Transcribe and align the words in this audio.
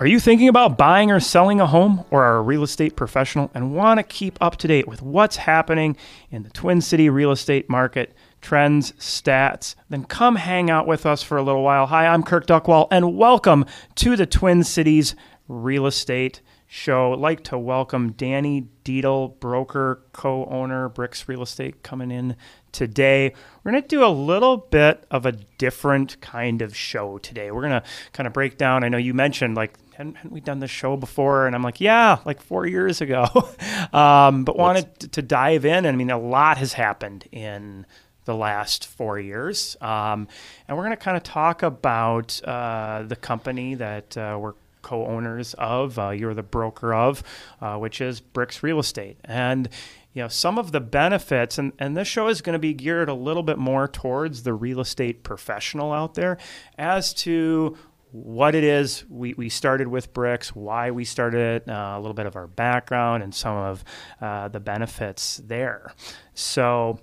Are 0.00 0.08
you 0.08 0.18
thinking 0.18 0.48
about 0.48 0.76
buying 0.76 1.12
or 1.12 1.20
selling 1.20 1.60
a 1.60 1.68
home 1.68 2.04
or 2.10 2.24
are 2.24 2.38
a 2.38 2.42
real 2.42 2.64
estate 2.64 2.96
professional 2.96 3.52
and 3.54 3.76
want 3.76 3.98
to 3.98 4.02
keep 4.02 4.36
up 4.40 4.56
to 4.56 4.66
date 4.66 4.88
with 4.88 5.00
what's 5.02 5.36
happening 5.36 5.96
in 6.32 6.42
the 6.42 6.50
Twin 6.50 6.80
City 6.80 7.08
real 7.08 7.30
estate 7.30 7.70
market, 7.70 8.12
trends, 8.40 8.90
stats? 8.98 9.76
Then 9.90 10.02
come 10.02 10.34
hang 10.34 10.68
out 10.68 10.88
with 10.88 11.06
us 11.06 11.22
for 11.22 11.38
a 11.38 11.44
little 11.44 11.62
while. 11.62 11.86
Hi, 11.86 12.08
I'm 12.08 12.24
Kirk 12.24 12.44
Duckwall 12.44 12.88
and 12.90 13.16
welcome 13.16 13.66
to 13.94 14.16
the 14.16 14.26
Twin 14.26 14.64
Cities 14.64 15.14
Real 15.46 15.86
Estate 15.86 16.40
Show. 16.76 17.12
I'd 17.12 17.20
like 17.20 17.44
to 17.44 17.56
welcome 17.56 18.10
Danny 18.14 18.66
Dietl, 18.84 19.38
broker, 19.38 20.02
co-owner, 20.12 20.88
Bricks 20.88 21.28
Real 21.28 21.42
Estate 21.42 21.84
coming 21.84 22.10
in 22.10 22.34
today. 22.72 23.32
We're 23.62 23.70
going 23.70 23.82
to 23.82 23.88
do 23.88 24.04
a 24.04 24.10
little 24.10 24.56
bit 24.56 25.06
of 25.08 25.24
a 25.24 25.30
different 25.30 26.20
kind 26.20 26.62
of 26.62 26.76
show 26.76 27.18
today. 27.18 27.52
We're 27.52 27.60
going 27.60 27.80
to 27.80 27.84
kind 28.12 28.26
of 28.26 28.32
break 28.32 28.58
down. 28.58 28.82
I 28.82 28.88
know 28.88 28.98
you 28.98 29.14
mentioned 29.14 29.54
like 29.54 29.78
hadn't, 29.94 30.16
hadn't 30.16 30.32
we 30.32 30.40
done 30.40 30.58
this 30.58 30.72
show 30.72 30.96
before? 30.96 31.46
And 31.46 31.54
I'm 31.54 31.62
like, 31.62 31.80
yeah, 31.80 32.18
like 32.24 32.42
four 32.42 32.66
years 32.66 33.00
ago. 33.00 33.28
um, 33.92 34.44
but 34.44 34.56
wanted 34.56 34.98
to, 34.98 35.08
to 35.08 35.22
dive 35.22 35.64
in. 35.64 35.86
And 35.86 35.86
I 35.86 35.92
mean, 35.92 36.10
a 36.10 36.18
lot 36.18 36.58
has 36.58 36.72
happened 36.72 37.28
in 37.30 37.86
the 38.24 38.34
last 38.34 38.84
four 38.84 39.20
years. 39.20 39.76
Um, 39.80 40.26
and 40.66 40.76
we're 40.76 40.84
going 40.84 40.96
to 40.96 41.02
kind 41.02 41.16
of 41.16 41.22
talk 41.22 41.62
about 41.62 42.42
uh, 42.42 43.04
the 43.06 43.16
company 43.16 43.76
that 43.76 44.16
uh, 44.16 44.36
we're 44.40 44.54
co-owners 44.84 45.54
of. 45.54 45.98
Uh, 45.98 46.10
you're 46.10 46.34
the 46.34 46.44
broker 46.44 46.94
of, 46.94 47.24
uh, 47.60 47.76
which 47.76 48.00
is 48.00 48.20
Bricks 48.20 48.62
Real 48.62 48.78
Estate, 48.78 49.18
and 49.24 49.68
you 50.12 50.22
know 50.22 50.28
some 50.28 50.58
of 50.58 50.70
the 50.70 50.80
benefits. 50.80 51.58
And 51.58 51.72
and 51.80 51.96
this 51.96 52.06
show 52.06 52.28
is 52.28 52.40
going 52.40 52.52
to 52.52 52.60
be 52.60 52.74
geared 52.74 53.08
a 53.08 53.14
little 53.14 53.42
bit 53.42 53.58
more 53.58 53.88
towards 53.88 54.44
the 54.44 54.54
real 54.54 54.78
estate 54.78 55.24
professional 55.24 55.92
out 55.92 56.14
there, 56.14 56.38
as 56.78 57.12
to 57.14 57.76
what 58.14 58.54
it 58.54 58.62
is 58.62 59.04
we, 59.10 59.34
we 59.34 59.48
started 59.48 59.88
with 59.88 60.14
bricks 60.14 60.54
why 60.54 60.92
we 60.92 61.04
started 61.04 61.64
it 61.64 61.68
uh, 61.68 61.94
a 61.96 61.98
little 61.98 62.14
bit 62.14 62.26
of 62.26 62.36
our 62.36 62.46
background 62.46 63.24
and 63.24 63.34
some 63.34 63.56
of 63.56 63.82
uh, 64.20 64.46
the 64.46 64.60
benefits 64.60 65.38
there 65.44 65.92
so 66.32 66.96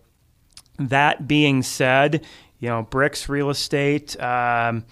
that 0.79 1.27
being 1.27 1.61
said 1.61 2.25
you 2.59 2.69
know 2.69 2.81
bricks 2.83 3.27
real 3.27 3.49
estate 3.49 4.17
um, 4.21 4.85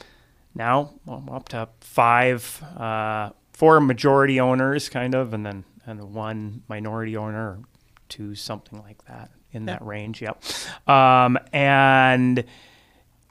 now 0.55 0.93
well, 1.05 1.23
up 1.31 1.49
to 1.49 1.67
five 1.81 2.63
uh, 2.77 3.29
four 3.53 3.79
majority 3.79 4.39
owners 4.39 4.89
kind 4.89 5.15
of 5.15 5.33
and 5.33 5.45
then 5.45 5.63
and 5.85 6.13
one 6.13 6.63
minority 6.67 7.17
owner 7.17 7.59
two 8.07 8.35
something 8.35 8.79
like 8.81 9.03
that 9.05 9.31
in 9.51 9.65
that 9.65 9.83
range 9.83 10.21
yep 10.21 10.41
um, 10.87 11.37
and 11.53 12.43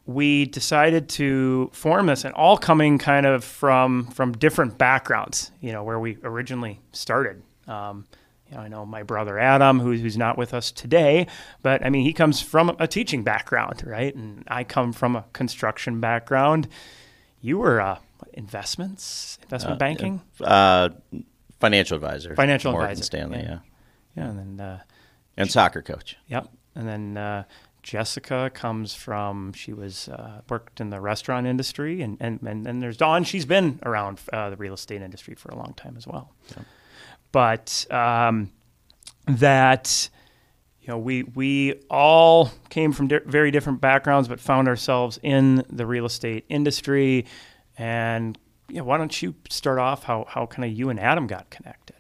we 0.07 0.47
decided 0.47 1.09
to 1.09 1.71
form 1.73 2.07
this 2.07 2.25
and 2.25 2.35
all 2.35 2.57
coming 2.57 2.99
kind 2.99 3.27
of 3.27 3.45
from 3.45 4.07
from 4.09 4.33
different 4.33 4.79
backgrounds 4.79 5.51
you 5.61 5.73
know 5.73 5.83
where 5.83 5.99
we 5.99 6.17
originally 6.23 6.81
started 6.93 7.43
um, 7.67 8.07
you 8.51 8.57
know, 8.57 8.63
I 8.63 8.69
know 8.69 8.87
my 8.87 9.03
brother 9.03 9.39
Adam, 9.39 9.79
who's, 9.79 10.01
who's 10.01 10.17
not 10.17 10.39
with 10.39 10.55
us 10.55 10.71
today, 10.71 11.27
but 11.63 11.85
I 11.85 11.91
mean, 11.91 12.05
he 12.05 12.13
comes 12.13 12.41
from 12.41 12.75
a 12.79 12.87
teaching 12.87 13.23
background, 13.23 13.83
right? 13.87 14.15
And 14.15 14.45
I 14.49 14.65
come 14.65 14.93
from 14.93 15.17
a 15.17 15.25
construction 15.33 16.01
background. 16.01 16.69
You 17.49 17.59
were 17.59 17.81
uh, 17.81 17.99
investments, 18.35 19.39
investment 19.45 19.77
Uh, 19.77 19.79
banking, 19.79 20.21
Uh, 20.41 20.91
financial 21.61 21.97
advisor. 21.97 22.35
financial 22.35 22.73
Morgan 22.73 22.91
advisor. 22.91 23.05
Stanley, 23.05 23.41
yeah. 23.41 23.59
yeah, 24.17 24.29
and 24.29 24.39
then 24.39 24.61
uh, 24.67 24.81
And 25.37 25.51
soccer 25.51 25.83
coach. 25.83 26.17
Yep. 26.29 26.49
And 26.75 26.87
then 26.87 27.17
uh, 27.17 27.45
Jessica 27.83 28.51
comes 28.53 28.95
from, 28.95 29.53
she 29.55 29.73
was 29.73 30.09
uh, 30.09 30.43
worked 30.51 30.81
in 30.81 30.91
the 30.91 31.01
restaurant 31.01 31.47
industry. 31.47 32.03
And, 32.03 32.19
and, 32.21 32.41
and 32.43 32.67
then 32.67 32.81
there's 32.81 32.97
Dawn. 32.99 33.25
She's 33.25 33.47
been 33.47 33.79
around 33.83 34.21
uh, 34.33 34.51
the 34.51 34.57
real 34.57 34.75
estate 34.75 35.01
industry 35.03 35.35
for 35.35 35.49
a 35.51 35.57
long 35.57 35.73
time 35.75 35.95
as 35.97 36.07
well. 36.07 36.33
But 37.33 37.87
um, 37.91 38.51
that, 39.27 40.11
you 40.89 40.95
know, 40.95 40.99
we, 40.99 41.23
we 41.23 41.75
all 41.91 42.51
came 42.71 42.93
from 42.93 43.09
di- 43.09 43.21
very 43.27 43.51
different 43.51 43.79
backgrounds, 43.79 44.27
but 44.27 44.41
found 44.41 44.69
ourselves 44.69 45.21
in 45.23 45.63
the 45.69 45.85
real 45.85 46.07
estate 46.07 46.47
industry. 46.49 47.27
And 47.77 48.39
yeah, 48.71 48.81
why 48.81 48.97
don't 48.97 49.21
you 49.21 49.35
start 49.51 49.79
off 49.79 50.05
how, 50.05 50.25
how 50.27 50.47
kind 50.47 50.65
of 50.65 50.73
you 50.73 50.89
and 50.89 50.99
Adam 50.99 51.27
got 51.27 51.51
connected? 51.51 51.97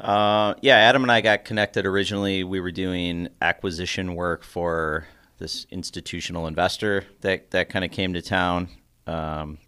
Uh, 0.00 0.54
yeah, 0.62 0.78
Adam 0.78 1.04
and 1.04 1.12
I 1.12 1.20
got 1.20 1.44
connected 1.44 1.86
originally. 1.86 2.42
We 2.42 2.58
were 2.58 2.72
doing 2.72 3.28
acquisition 3.40 4.16
work 4.16 4.42
for 4.42 5.06
this 5.38 5.64
institutional 5.70 6.48
investor 6.48 7.04
that, 7.20 7.52
that 7.52 7.68
kind 7.68 7.84
of 7.84 7.92
came 7.92 8.14
to 8.14 8.22
town. 8.22 8.68
Um, 9.06 9.58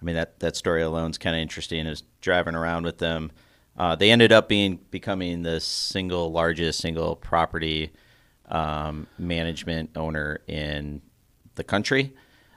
I 0.00 0.04
mean, 0.04 0.14
that, 0.14 0.38
that 0.38 0.54
story 0.54 0.82
alone 0.82 1.10
is 1.10 1.18
kind 1.18 1.34
of 1.34 1.42
interesting. 1.42 1.86
Is 1.86 2.04
driving 2.20 2.54
around 2.54 2.84
with 2.84 2.98
them. 2.98 3.32
Uh, 3.76 3.96
they 3.96 4.10
ended 4.10 4.32
up 4.32 4.48
being 4.48 4.78
becoming 4.90 5.42
the 5.42 5.60
single 5.60 6.30
largest 6.30 6.80
single 6.80 7.16
property 7.16 7.92
um, 8.48 9.06
management 9.18 9.90
owner 9.96 10.40
in 10.46 11.00
the 11.54 11.64
country. 11.64 12.14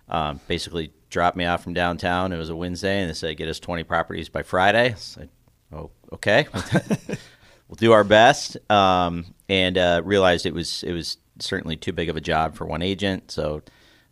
Um, 0.10 0.40
basically, 0.48 0.92
dropped 1.10 1.38
me 1.38 1.46
off 1.46 1.64
from 1.64 1.74
downtown. 1.74 2.34
It 2.34 2.38
was 2.38 2.50
a 2.50 2.56
Wednesday, 2.56 3.00
and 3.00 3.10
they 3.10 3.14
said, 3.14 3.38
"Get 3.38 3.48
us 3.48 3.60
20 3.60 3.84
properties 3.84 4.30
by 4.30 4.44
Friday." 4.44 4.94
Said, 4.98 5.30
"Oh, 5.72 5.92
okay." 6.12 6.48
we'll 7.68 7.78
do 7.78 7.94
our 7.94 8.04
best. 8.04 8.58
Um, 8.70 9.26
and 9.48 9.78
uh, 9.78 10.02
realized 10.04 10.46
it 10.46 10.54
was 10.54 10.84
it 10.84 10.92
was 10.92 11.18
certainly 11.40 11.78
too 11.78 11.94
big 11.94 12.10
of 12.10 12.18
a 12.18 12.22
job 12.22 12.56
for 12.56 12.66
one 12.66 12.82
agent. 12.82 13.32
So 13.32 13.62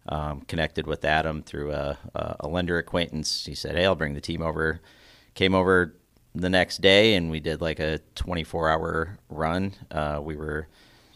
um, 0.08 0.42
connected 0.42 0.88
with 0.88 1.04
Adam 1.06 1.44
through 1.44 1.74
a, 1.74 1.98
a 2.40 2.48
lender 2.48 2.78
acquaintance. 2.78 3.46
He 3.46 3.56
said, 3.56 3.76
"Hey, 3.76 3.86
I'll 3.86 3.96
bring 3.96 4.14
the 4.14 4.22
team 4.22 4.42
over." 4.42 4.82
Came 5.36 5.56
over 5.56 5.96
the 6.36 6.50
next 6.50 6.82
day, 6.82 7.16
and 7.16 7.30
we 7.30 7.40
did 7.40 7.62
like 7.62 7.80
a 7.80 8.00
24 8.16 8.70
hour 8.70 9.18
run. 9.30 9.74
Uh, 9.92 10.20
we 10.22 10.36
were 10.36 10.68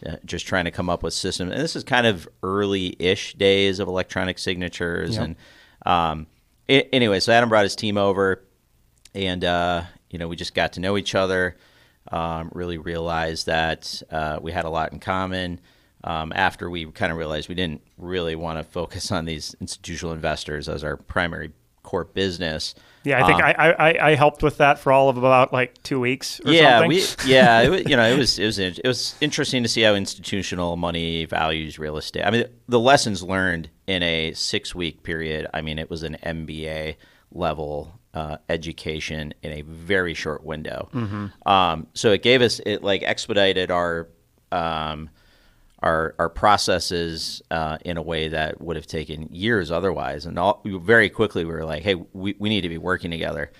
uh, 0.06 0.16
just 0.24 0.46
trying 0.46 0.64
to 0.64 0.70
come 0.70 0.88
up 0.88 1.02
with 1.02 1.14
systems, 1.14 1.52
and 1.52 1.60
this 1.60 1.74
is 1.74 1.84
kind 1.84 2.06
of 2.06 2.28
early-ish 2.42 3.34
days 3.34 3.80
of 3.80 3.88
electronic 3.88 4.38
signatures. 4.38 5.16
Yep. 5.16 5.24
And 5.24 5.36
um, 5.84 6.26
a- 6.68 6.94
anyway, 6.94 7.20
so 7.20 7.32
Adam 7.32 7.48
brought 7.48 7.64
his 7.64 7.76
team 7.76 7.98
over, 7.98 8.44
and 9.14 9.44
uh, 9.44 9.82
you 10.10 10.18
know 10.18 10.28
we 10.28 10.36
just 10.36 10.54
got 10.54 10.74
to 10.74 10.80
know 10.80 10.96
each 10.96 11.14
other. 11.14 11.56
Um, 12.10 12.50
really 12.54 12.78
realized 12.78 13.46
that 13.46 14.02
uh, 14.10 14.38
we 14.40 14.52
had 14.52 14.64
a 14.64 14.70
lot 14.70 14.92
in 14.92 15.00
common. 15.00 15.60
Um, 16.04 16.32
after 16.34 16.70
we 16.70 16.86
kind 16.92 17.10
of 17.10 17.18
realized 17.18 17.48
we 17.48 17.56
didn't 17.56 17.82
really 17.96 18.36
want 18.36 18.58
to 18.58 18.64
focus 18.64 19.10
on 19.10 19.24
these 19.24 19.56
institutional 19.60 20.14
investors 20.14 20.68
as 20.68 20.84
our 20.84 20.96
primary 20.96 21.52
core 21.88 22.04
business. 22.04 22.74
Yeah, 23.04 23.24
I 23.24 23.26
think 23.26 23.38
Um, 23.42 23.54
I, 23.56 23.72
I, 23.72 24.10
I 24.10 24.14
helped 24.14 24.42
with 24.42 24.58
that 24.58 24.78
for 24.78 24.92
all 24.92 25.08
of 25.08 25.16
about 25.16 25.52
like 25.52 25.82
two 25.82 25.98
weeks 25.98 26.40
or 26.44 26.52
yeah, 26.52 26.80
something. 26.80 26.90
we 26.90 27.04
yeah, 27.32 27.62
it 27.62 27.70
was, 27.70 27.80
you 27.88 27.96
know, 27.96 28.04
it 28.04 28.18
was 28.18 28.38
it 28.38 28.44
was 28.44 28.58
it 28.58 28.80
was 28.84 29.14
interesting 29.20 29.62
to 29.62 29.68
see 29.68 29.82
how 29.82 29.94
institutional 29.94 30.76
money 30.76 31.24
values 31.24 31.78
real 31.78 31.96
estate. 31.96 32.24
I 32.24 32.30
mean, 32.30 32.44
the 32.68 32.78
lessons 32.80 33.22
learned 33.22 33.70
in 33.86 34.02
a 34.02 34.32
six 34.34 34.74
week 34.74 35.02
period. 35.02 35.46
I 35.54 35.62
mean, 35.62 35.78
it 35.78 35.88
was 35.88 36.02
an 36.02 36.18
MBA 36.22 36.96
level 37.32 37.98
uh, 38.12 38.36
education 38.48 39.32
in 39.42 39.52
a 39.52 39.62
very 39.62 40.12
short 40.14 40.44
window. 40.44 40.88
Um, 41.46 41.86
so 41.94 42.12
it 42.12 42.22
gave 42.22 42.42
us 42.42 42.60
it 42.66 42.82
like 42.82 43.02
expedited 43.02 43.70
our 43.70 44.08
um, 44.52 45.08
our 45.80 46.14
our 46.18 46.28
processes 46.28 47.42
uh, 47.50 47.78
in 47.84 47.96
a 47.96 48.02
way 48.02 48.28
that 48.28 48.60
would 48.60 48.76
have 48.76 48.86
taken 48.86 49.28
years 49.32 49.70
otherwise. 49.70 50.26
And 50.26 50.38
all, 50.38 50.62
very 50.64 51.08
quickly, 51.08 51.44
we 51.44 51.52
were 51.52 51.64
like, 51.64 51.82
"Hey, 51.82 51.94
we, 51.94 52.34
we 52.38 52.48
need 52.48 52.62
to 52.62 52.68
be 52.68 52.78
working 52.78 53.10
together." 53.10 53.52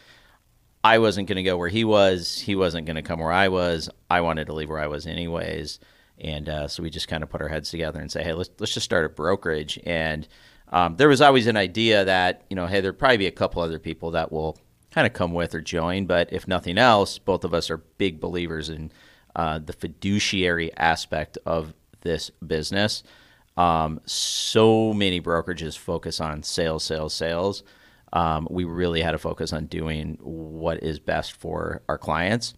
I 0.82 0.98
wasn't 0.98 1.28
going 1.28 1.36
to 1.36 1.42
go 1.42 1.56
where 1.56 1.68
he 1.68 1.84
was. 1.84 2.38
He 2.38 2.54
wasn't 2.54 2.86
going 2.86 2.96
to 2.96 3.02
come 3.02 3.20
where 3.20 3.32
I 3.32 3.48
was. 3.48 3.90
I 4.08 4.20
wanted 4.20 4.46
to 4.46 4.52
leave 4.52 4.70
where 4.70 4.78
I 4.78 4.86
was 4.86 5.06
anyways. 5.06 5.80
And 6.20 6.48
uh, 6.48 6.68
so 6.68 6.82
we 6.82 6.90
just 6.90 7.08
kind 7.08 7.22
of 7.22 7.30
put 7.30 7.42
our 7.42 7.48
heads 7.48 7.70
together 7.70 8.00
and 8.00 8.10
say, 8.10 8.22
hey, 8.22 8.32
let's 8.32 8.50
let's 8.58 8.74
just 8.74 8.84
start 8.84 9.04
a 9.04 9.08
brokerage. 9.08 9.78
And 9.84 10.26
um, 10.70 10.96
there 10.96 11.08
was 11.08 11.20
always 11.20 11.46
an 11.46 11.56
idea 11.56 12.04
that 12.04 12.44
you 12.50 12.56
know, 12.56 12.66
hey, 12.66 12.80
there'd 12.80 12.98
probably 12.98 13.18
be 13.18 13.26
a 13.26 13.32
couple 13.32 13.62
other 13.62 13.78
people 13.78 14.12
that 14.12 14.32
will 14.32 14.58
kind 14.90 15.06
of 15.06 15.12
come 15.12 15.32
with 15.32 15.54
or 15.54 15.60
join. 15.60 16.06
But 16.06 16.32
if 16.32 16.48
nothing 16.48 16.78
else, 16.78 17.18
both 17.18 17.44
of 17.44 17.54
us 17.54 17.70
are 17.70 17.78
big 17.78 18.20
believers 18.20 18.68
in 18.68 18.90
uh, 19.36 19.58
the 19.58 19.72
fiduciary 19.72 20.74
aspect 20.76 21.38
of 21.46 21.74
this 22.02 22.30
business. 22.46 23.02
Um, 23.56 24.00
so 24.06 24.92
many 24.92 25.20
brokerages 25.20 25.76
focus 25.76 26.20
on 26.20 26.42
sales, 26.42 26.84
sales, 26.84 27.12
sales. 27.12 27.64
Um, 28.12 28.46
we 28.50 28.64
really 28.64 29.02
had 29.02 29.12
to 29.12 29.18
focus 29.18 29.52
on 29.52 29.66
doing 29.66 30.16
what 30.20 30.82
is 30.82 30.98
best 30.98 31.32
for 31.32 31.82
our 31.88 31.98
clients. 31.98 32.54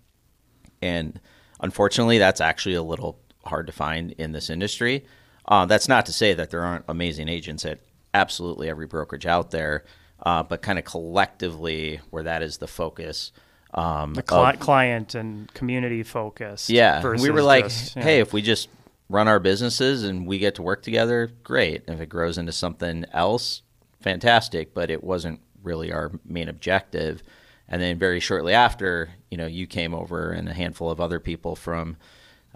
And 0.82 1.18
unfortunately, 1.60 2.18
that's 2.18 2.40
actually 2.40 2.74
a 2.74 2.82
little 2.82 3.18
hard 3.44 3.66
to 3.66 3.72
find 3.72 4.12
in 4.12 4.32
this 4.32 4.50
industry. 4.50 5.06
Uh, 5.48 5.66
that's 5.66 5.88
not 5.88 6.06
to 6.06 6.12
say 6.12 6.34
that 6.34 6.50
there 6.50 6.62
aren't 6.62 6.84
amazing 6.86 7.28
agents 7.28 7.64
at 7.64 7.80
absolutely 8.14 8.68
every 8.68 8.86
brokerage 8.86 9.26
out 9.26 9.50
there, 9.50 9.84
uh, 10.24 10.42
but 10.42 10.62
kind 10.62 10.78
of 10.78 10.84
collectively, 10.84 12.00
where 12.10 12.22
that 12.22 12.42
is 12.42 12.58
the 12.58 12.68
focus. 12.68 13.32
Um, 13.72 14.14
the 14.14 14.22
of- 14.34 14.60
client 14.60 15.14
and 15.14 15.52
community 15.54 16.02
focus. 16.02 16.68
yeah, 16.68 17.02
we 17.02 17.30
were 17.30 17.42
like, 17.42 17.64
just, 17.64 17.94
hey, 17.94 18.16
know, 18.16 18.22
if 18.22 18.32
we 18.32 18.42
just 18.42 18.68
run 19.10 19.26
our 19.26 19.40
businesses 19.40 20.04
and 20.04 20.26
we 20.26 20.38
get 20.38 20.54
to 20.54 20.62
work 20.62 20.82
together, 20.82 21.30
great. 21.42 21.82
If 21.88 22.00
it 22.00 22.08
grows 22.08 22.38
into 22.38 22.52
something 22.52 23.04
else, 23.12 23.62
fantastic. 24.00 24.72
But 24.72 24.90
it 24.90 25.02
wasn't 25.02 25.40
really 25.62 25.92
our 25.92 26.12
main 26.24 26.48
objective. 26.48 27.22
And 27.68 27.82
then 27.82 27.98
very 27.98 28.20
shortly 28.20 28.54
after, 28.54 29.10
you 29.30 29.36
know, 29.36 29.46
you 29.46 29.66
came 29.66 29.94
over 29.94 30.30
and 30.30 30.48
a 30.48 30.54
handful 30.54 30.90
of 30.90 31.00
other 31.00 31.20
people 31.20 31.56
from 31.56 31.96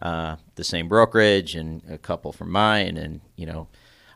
uh, 0.00 0.36
the 0.54 0.64
same 0.64 0.88
brokerage 0.88 1.54
and 1.54 1.82
a 1.90 1.98
couple 1.98 2.32
from 2.32 2.50
mine. 2.50 2.96
And, 2.96 3.20
you 3.36 3.46
know, 3.46 3.68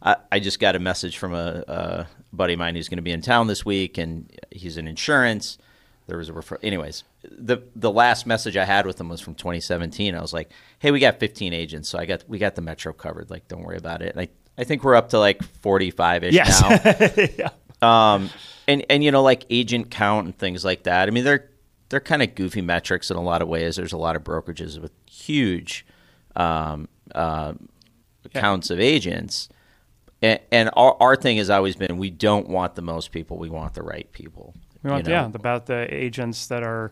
I, 0.03 0.17
I 0.31 0.39
just 0.39 0.61
got 0.61 0.77
a 0.77 0.81
message 0.81 1.19
from 1.19 1.35
a, 1.35 1.65
a 1.67 2.07
buddy 2.33 2.55
of 2.55 2.59
mine 2.59 2.77
who's 2.77 2.89
going 2.89 2.99
to 2.99 3.03
be 3.03 3.13
in 3.13 3.21
town 3.21 3.49
this 3.49 3.65
week 3.65 3.99
and 3.99 4.31
he's 4.51 4.77
in 4.77 4.87
insurance. 4.87 5.59
There 6.09 6.19
was 6.19 6.29
a 6.29 6.33
refer. 6.33 6.59
Anyways, 6.63 7.05
the 7.23 7.59
the 7.77 7.93
last 7.93 8.27
message 8.27 8.57
I 8.57 8.65
had 8.65 8.85
with 8.87 8.97
them 8.97 9.09
was 9.09 9.21
from 9.21 9.35
2017. 9.37 10.15
I 10.17 10.21
was 10.21 10.33
like, 10.33 10.51
"Hey, 10.81 10.91
we 10.91 10.99
got 10.99 11.21
15 11.21 11.53
agents, 11.53 11.89
so 11.89 11.99
I 11.99 12.07
got 12.07 12.25
we 12.29 12.39
got 12.39 12.57
the 12.57 12.63
metro 12.63 12.93
covered. 12.93 13.31
Like, 13.31 13.47
don't 13.47 13.63
worry 13.63 13.77
about 13.77 14.03
it." 14.03 14.17
And 14.17 14.21
I 14.23 14.29
I 14.61 14.65
think 14.65 14.83
we're 14.83 14.97
up 14.97 15.11
to 15.11 15.19
like 15.21 15.43
45 15.43 16.25
ish 16.25 16.35
Yes. 16.35 16.63
now. 16.63 17.27
yeah. 17.39 18.15
Um, 18.15 18.31
and 18.67 18.85
and 18.91 19.05
you 19.05 19.11
know 19.13 19.23
like 19.23 19.45
agent 19.51 19.91
count 19.91 20.25
and 20.27 20.37
things 20.37 20.65
like 20.65 20.83
that. 20.85 21.09
I 21.09 21.11
mean 21.13 21.25
they're 21.25 21.49
they're 21.91 22.01
kind 22.01 22.23
of 22.23 22.35
goofy 22.35 22.61
metrics 22.63 23.11
in 23.11 23.17
a 23.17 23.23
lot 23.23 23.41
of 23.43 23.49
ways. 23.49 23.77
There's 23.77 23.93
a 23.93 23.99
lot 23.99 24.17
of 24.17 24.25
brokerages 24.25 24.81
with 24.81 24.93
huge 25.11 25.87
um, 26.37 26.89
uh, 27.15 27.53
counts 28.35 28.71
of 28.71 28.81
agents, 28.81 29.49
and, 30.23 30.41
and 30.51 30.71
our 30.75 30.97
our 31.01 31.17
thing 31.17 31.37
has 31.37 31.51
always 31.51 31.77
been 31.77 31.97
we 31.99 32.11
don't 32.11 32.49
want 32.49 32.75
the 32.75 32.83
most 32.83 33.13
people, 33.13 33.39
we 33.39 33.49
want 33.51 33.75
the 33.75 33.83
right 33.83 34.11
people. 34.13 34.55
We 34.89 34.93
want, 34.93 35.07
you 35.07 35.13
know? 35.13 35.21
yeah, 35.21 35.31
about 35.35 35.67
the 35.67 35.87
agents 35.95 36.47
that 36.47 36.63
are 36.63 36.91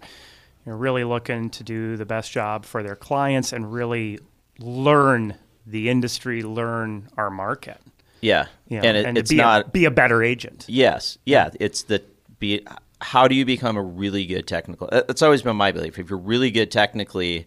you 0.64 0.72
know, 0.72 0.78
really 0.78 1.04
looking 1.04 1.50
to 1.50 1.64
do 1.64 1.96
the 1.96 2.06
best 2.06 2.30
job 2.30 2.64
for 2.64 2.82
their 2.82 2.96
clients 2.96 3.52
and 3.52 3.72
really 3.72 4.18
learn 4.58 5.34
the 5.66 5.88
industry, 5.88 6.42
learn 6.42 7.08
our 7.16 7.30
market. 7.30 7.80
yeah, 8.20 8.46
You 8.68 8.80
know, 8.80 8.88
and, 8.88 8.96
it, 8.96 9.12
to 9.14 9.20
it's 9.20 9.30
be 9.30 9.36
not 9.36 9.66
a, 9.66 9.70
be 9.70 9.84
a 9.84 9.90
better 9.90 10.22
agent. 10.22 10.64
Yes, 10.68 11.18
yeah, 11.24 11.50
it's 11.58 11.82
the 11.84 12.02
be. 12.38 12.66
How 13.00 13.28
do 13.28 13.34
you 13.34 13.44
become 13.44 13.76
a 13.76 13.82
really 13.82 14.24
good 14.24 14.46
technical? 14.46 14.88
It's 14.90 15.20
always 15.20 15.42
been 15.42 15.56
my 15.56 15.70
belief. 15.70 15.98
If 15.98 16.08
you're 16.08 16.18
really 16.18 16.50
good 16.50 16.70
technically, 16.70 17.46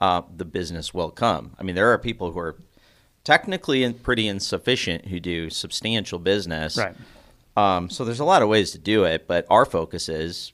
uh, 0.00 0.22
the 0.36 0.44
business 0.44 0.92
will 0.92 1.10
come. 1.10 1.54
I 1.58 1.62
mean, 1.62 1.74
there 1.74 1.90
are 1.92 1.98
people 1.98 2.32
who 2.32 2.38
are 2.38 2.56
technically 3.24 3.84
and 3.84 4.02
pretty 4.02 4.28
insufficient 4.28 5.06
who 5.06 5.18
do 5.20 5.48
substantial 5.48 6.18
business. 6.18 6.76
Right. 6.76 6.94
Um, 7.56 7.90
so 7.90 8.04
there's 8.04 8.20
a 8.20 8.24
lot 8.24 8.42
of 8.42 8.48
ways 8.48 8.70
to 8.72 8.78
do 8.78 9.04
it, 9.04 9.26
but 9.26 9.46
our 9.50 9.64
focus 9.66 10.08
is 10.08 10.52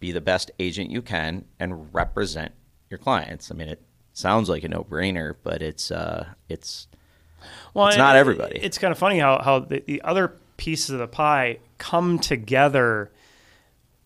be 0.00 0.10
the 0.12 0.20
best 0.20 0.50
agent 0.58 0.90
you 0.90 1.00
can 1.02 1.44
and 1.60 1.92
represent 1.94 2.52
your 2.90 2.98
clients. 2.98 3.50
I 3.50 3.54
mean, 3.54 3.68
it 3.68 3.80
sounds 4.12 4.48
like 4.48 4.64
a 4.64 4.68
no-brainer, 4.68 5.36
but 5.42 5.62
it's 5.62 5.90
uh, 5.90 6.26
it's 6.48 6.88
Well, 7.72 7.88
It's 7.88 7.96
not 7.96 8.16
it- 8.16 8.18
everybody. 8.18 8.58
It's 8.60 8.78
kind 8.78 8.92
of 8.92 8.98
funny 8.98 9.18
how, 9.18 9.40
how 9.42 9.60
the, 9.60 9.80
the 9.86 10.02
other 10.02 10.34
pieces 10.56 10.90
of 10.90 10.98
the 10.98 11.08
pie 11.08 11.58
come 11.78 12.18
together 12.18 13.10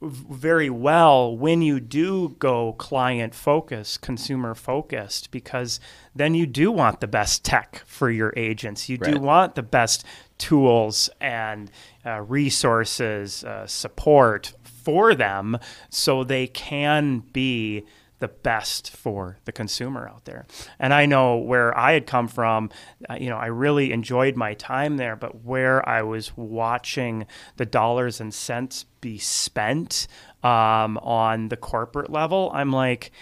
very 0.00 0.70
well 0.70 1.36
when 1.36 1.60
you 1.60 1.80
do 1.80 2.36
go 2.38 2.72
client 2.74 3.34
focused, 3.34 4.00
consumer 4.00 4.54
focused, 4.54 5.30
because 5.32 5.80
then 6.14 6.34
you 6.34 6.46
do 6.46 6.70
want 6.70 7.00
the 7.00 7.06
best 7.08 7.44
tech 7.44 7.82
for 7.84 8.08
your 8.08 8.32
agents. 8.36 8.88
You 8.88 8.96
do 8.98 9.18
want 9.18 9.56
the 9.56 9.62
best 9.62 10.04
tools 10.38 11.10
and 11.20 11.70
uh, 12.06 12.20
resources, 12.20 13.44
uh, 13.44 13.66
support 13.66 14.52
for 14.62 15.14
them 15.14 15.58
so 15.90 16.24
they 16.24 16.46
can 16.46 17.20
be 17.32 17.84
the 18.20 18.28
best 18.28 18.90
for 18.90 19.38
the 19.44 19.52
consumer 19.52 20.08
out 20.08 20.24
there. 20.24 20.46
And 20.78 20.92
I 20.92 21.06
know 21.06 21.36
where 21.36 21.76
I 21.76 21.92
had 21.92 22.06
come 22.06 22.28
from, 22.28 22.70
uh, 23.08 23.14
you 23.14 23.28
know, 23.28 23.36
I 23.36 23.46
really 23.46 23.92
enjoyed 23.92 24.36
my 24.36 24.54
time 24.54 24.96
there, 24.96 25.14
but 25.14 25.44
where 25.44 25.86
I 25.88 26.02
was 26.02 26.36
watching 26.36 27.26
the 27.56 27.66
dollars 27.66 28.20
and 28.20 28.34
cents 28.34 28.86
be 29.00 29.18
spent 29.18 30.08
um, 30.42 30.98
on 30.98 31.48
the 31.48 31.56
corporate 31.56 32.10
level, 32.10 32.50
I'm 32.52 32.72
like, 32.72 33.12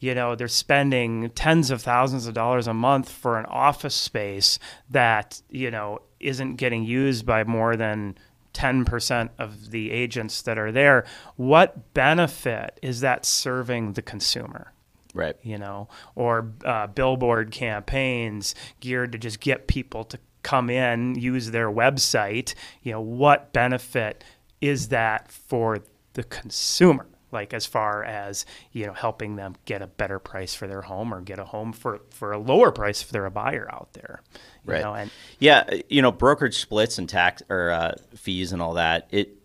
you 0.00 0.14
know, 0.14 0.34
they're 0.34 0.48
spending 0.48 1.30
tens 1.30 1.70
of 1.70 1.80
thousands 1.80 2.26
of 2.26 2.34
dollars 2.34 2.66
a 2.66 2.74
month 2.74 3.08
for 3.08 3.38
an 3.38 3.46
office 3.46 3.94
space 3.94 4.58
that, 4.90 5.40
you 5.48 5.70
know, 5.70 6.00
isn't 6.24 6.56
getting 6.56 6.84
used 6.84 7.26
by 7.26 7.44
more 7.44 7.76
than 7.76 8.16
10% 8.54 9.30
of 9.38 9.70
the 9.70 9.90
agents 9.90 10.42
that 10.42 10.58
are 10.58 10.70
there. 10.70 11.04
What 11.36 11.92
benefit 11.92 12.78
is 12.82 13.00
that 13.00 13.24
serving 13.24 13.94
the 13.94 14.02
consumer? 14.02 14.74
right. 15.14 15.36
you 15.42 15.56
know, 15.56 15.88
or 16.14 16.52
uh, 16.64 16.88
billboard 16.88 17.50
campaigns 17.52 18.54
geared 18.80 19.12
to 19.12 19.18
just 19.18 19.40
get 19.40 19.66
people 19.66 20.04
to 20.04 20.18
come 20.42 20.68
in, 20.68 21.14
use 21.14 21.50
their 21.50 21.70
website. 21.70 22.54
You 22.82 22.92
know, 22.92 23.00
what 23.00 23.52
benefit 23.52 24.22
is 24.60 24.88
that 24.88 25.30
for 25.30 25.78
the 26.12 26.24
consumer? 26.24 27.06
Like 27.32 27.54
as 27.54 27.66
far 27.66 28.04
as 28.04 28.46
you 28.70 28.86
know, 28.86 28.92
helping 28.92 29.36
them 29.36 29.56
get 29.64 29.82
a 29.82 29.86
better 29.86 30.18
price 30.18 30.54
for 30.54 30.68
their 30.68 30.82
home 30.82 31.12
or 31.12 31.20
get 31.20 31.38
a 31.38 31.44
home 31.44 31.72
for, 31.72 32.02
for 32.10 32.32
a 32.32 32.38
lower 32.38 32.70
price 32.70 33.02
if 33.02 33.08
they're 33.08 33.26
a 33.26 33.30
buyer 33.30 33.68
out 33.72 33.92
there. 33.94 34.22
Right. 34.72 34.82
know, 34.82 34.94
and 34.94 35.10
Yeah, 35.38 35.68
you 35.88 36.02
know, 36.02 36.12
brokerage 36.12 36.58
splits 36.58 36.98
and 36.98 37.08
tax 37.08 37.42
or 37.48 37.70
uh, 37.70 37.94
fees 38.14 38.52
and 38.52 38.60
all 38.62 38.74
that. 38.74 39.08
It 39.10 39.36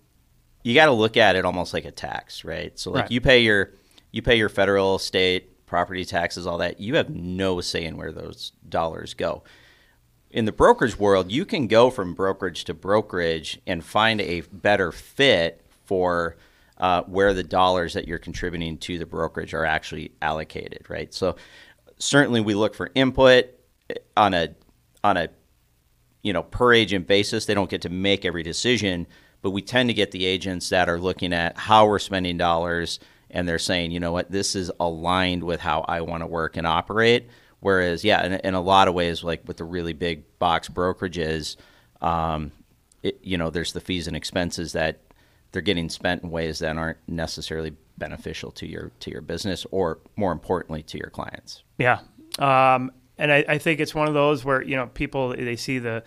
you 0.63 0.73
got 0.75 0.87
to 0.87 0.91
look 0.91 1.15
at 1.17 1.35
it 1.35 1.45
almost 1.45 1.73
like 1.73 1.85
a 1.85 1.91
tax, 1.91 2.43
right? 2.43 2.77
So 2.77 2.91
like 2.91 3.03
Right. 3.03 3.11
you 3.11 3.21
pay 3.21 3.39
your 3.39 3.71
you 4.11 4.21
pay 4.21 4.35
your 4.37 4.49
federal, 4.49 4.99
state 4.99 5.65
property 5.65 6.03
taxes, 6.03 6.47
all 6.47 6.57
that. 6.57 6.79
You 6.79 6.95
have 6.95 7.09
no 7.09 7.61
say 7.61 7.85
in 7.85 7.95
where 7.97 8.11
those 8.11 8.51
dollars 8.67 9.13
go. 9.13 9.43
In 10.31 10.45
the 10.45 10.51
brokerage 10.51 10.97
world, 10.99 11.31
you 11.31 11.45
can 11.45 11.67
go 11.67 11.89
from 11.89 12.13
brokerage 12.13 12.63
to 12.65 12.73
brokerage 12.73 13.59
and 13.65 13.83
find 13.83 14.19
a 14.21 14.41
better 14.41 14.91
fit 14.91 15.65
for 15.85 16.37
uh, 16.77 17.03
where 17.03 17.33
the 17.33 17.43
dollars 17.43 17.93
that 17.93 18.07
you're 18.07 18.19
contributing 18.19 18.77
to 18.77 18.97
the 18.97 19.05
brokerage 19.05 19.53
are 19.53 19.65
actually 19.65 20.11
allocated, 20.21 20.87
right? 20.89 21.13
So 21.13 21.35
certainly 21.97 22.41
we 22.41 22.53
look 22.53 22.75
for 22.75 22.91
input 22.95 23.47
on 24.15 24.33
a 24.33 24.49
on 25.03 25.17
a 25.17 25.29
you 26.21 26.33
know 26.33 26.43
per 26.43 26.73
agent 26.73 27.07
basis. 27.07 27.45
They 27.45 27.53
don't 27.53 27.69
get 27.69 27.81
to 27.83 27.89
make 27.89 28.25
every 28.25 28.43
decision, 28.43 29.07
but 29.41 29.51
we 29.51 29.61
tend 29.61 29.89
to 29.89 29.93
get 29.93 30.11
the 30.11 30.25
agents 30.25 30.69
that 30.69 30.89
are 30.89 30.99
looking 30.99 31.33
at 31.33 31.57
how 31.57 31.87
we're 31.87 31.99
spending 31.99 32.37
dollars 32.37 32.99
and 33.31 33.47
they're 33.47 33.59
saying, 33.59 33.91
you 33.91 33.99
know 33.99 34.11
what, 34.11 34.31
this 34.31 34.55
is 34.55 34.71
aligned 34.79 35.43
with 35.43 35.59
how 35.59 35.85
I 35.87 36.01
want 36.01 36.21
to 36.21 36.27
work 36.27 36.57
and 36.57 36.65
operate. 36.65 37.27
Whereas, 37.59 38.03
yeah, 38.03 38.25
in, 38.25 38.33
in 38.33 38.53
a 38.53 38.61
lot 38.61 38.87
of 38.87 38.93
ways, 38.93 39.23
like 39.23 39.47
with 39.47 39.57
the 39.57 39.65
really 39.65 39.93
big 39.93 40.23
box 40.39 40.69
brokerages, 40.69 41.57
um, 42.01 42.51
it, 43.03 43.19
you 43.21 43.37
know, 43.37 43.49
there's 43.49 43.73
the 43.73 43.81
fees 43.81 44.07
and 44.07 44.15
expenses 44.15 44.71
that 44.73 44.99
they're 45.51 45.61
getting 45.61 45.89
spent 45.89 46.23
in 46.23 46.31
ways 46.31 46.59
that 46.59 46.77
aren't 46.77 46.97
necessarily 47.07 47.73
beneficial 47.97 48.51
to 48.51 48.65
your 48.65 48.91
to 49.01 49.11
your 49.11 49.21
business 49.21 49.65
or 49.71 49.99
more 50.15 50.31
importantly 50.31 50.83
to 50.83 50.97
your 50.97 51.09
clients. 51.09 51.63
Yeah, 51.77 51.99
um, 52.39 52.91
and 53.19 53.31
I, 53.31 53.45
I 53.47 53.57
think 53.59 53.79
it's 53.79 53.93
one 53.93 54.07
of 54.07 54.15
those 54.15 54.43
where 54.43 54.63
you 54.63 54.75
know 54.75 54.87
people 54.87 55.35
they 55.35 55.55
see 55.55 55.77
the 55.77 56.03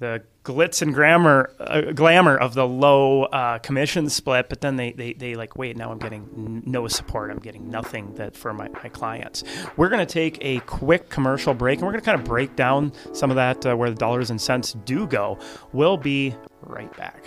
the 0.00 0.24
glitz 0.42 0.82
and 0.82 0.92
glamour 0.92 1.54
uh, 1.60 1.92
glamour 1.92 2.36
of 2.36 2.54
the 2.54 2.66
low 2.66 3.24
uh, 3.24 3.58
commission 3.58 4.08
split, 4.10 4.48
but 4.48 4.60
then 4.60 4.74
they, 4.74 4.90
they 4.92 5.12
they 5.12 5.34
like 5.36 5.56
wait 5.56 5.76
now 5.76 5.92
I'm 5.92 5.98
getting 5.98 6.28
n- 6.36 6.62
no 6.66 6.88
support 6.88 7.30
I'm 7.30 7.38
getting 7.38 7.70
nothing 7.70 8.12
that 8.14 8.36
for 8.36 8.52
my, 8.52 8.68
my 8.82 8.88
clients. 8.88 9.44
We're 9.76 9.88
gonna 9.88 10.04
take 10.04 10.38
a 10.40 10.58
quick 10.60 11.10
commercial 11.10 11.54
break 11.54 11.78
and 11.78 11.86
we're 11.86 11.92
gonna 11.92 12.02
kind 12.02 12.18
of 12.18 12.26
break 12.26 12.56
down 12.56 12.92
some 13.12 13.30
of 13.30 13.36
that 13.36 13.64
uh, 13.64 13.76
where 13.76 13.90
the 13.90 13.96
dollars 13.96 14.30
and 14.30 14.40
cents 14.40 14.72
do 14.84 15.06
go. 15.06 15.38
We'll 15.72 15.96
be 15.96 16.34
right 16.62 16.94
back. 16.96 17.24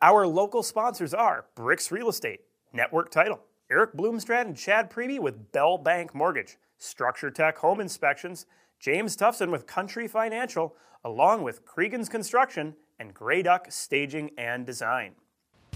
Our 0.00 0.28
local 0.28 0.62
sponsors 0.62 1.12
are 1.12 1.46
Bricks 1.56 1.90
Real 1.90 2.08
Estate, 2.08 2.42
Network 2.72 3.10
Title, 3.10 3.40
Eric 3.70 3.92
Bloomstrand 3.92 4.46
and 4.46 4.56
Chad 4.56 4.90
Preby 4.90 5.18
with 5.18 5.52
Bell 5.52 5.76
Bank 5.76 6.14
Mortgage, 6.14 6.56
Structure 6.78 7.30
Tech 7.30 7.58
Home 7.58 7.80
Inspections, 7.80 8.46
James 8.80 9.14
Tobson 9.14 9.50
with 9.50 9.66
Country 9.66 10.08
Financial, 10.08 10.74
along 11.04 11.42
with 11.42 11.66
Cregan's 11.66 12.08
Construction 12.08 12.76
and 12.98 13.12
Grey 13.12 13.42
Duck 13.42 13.66
Staging 13.68 14.30
and 14.38 14.64
Design. 14.64 15.16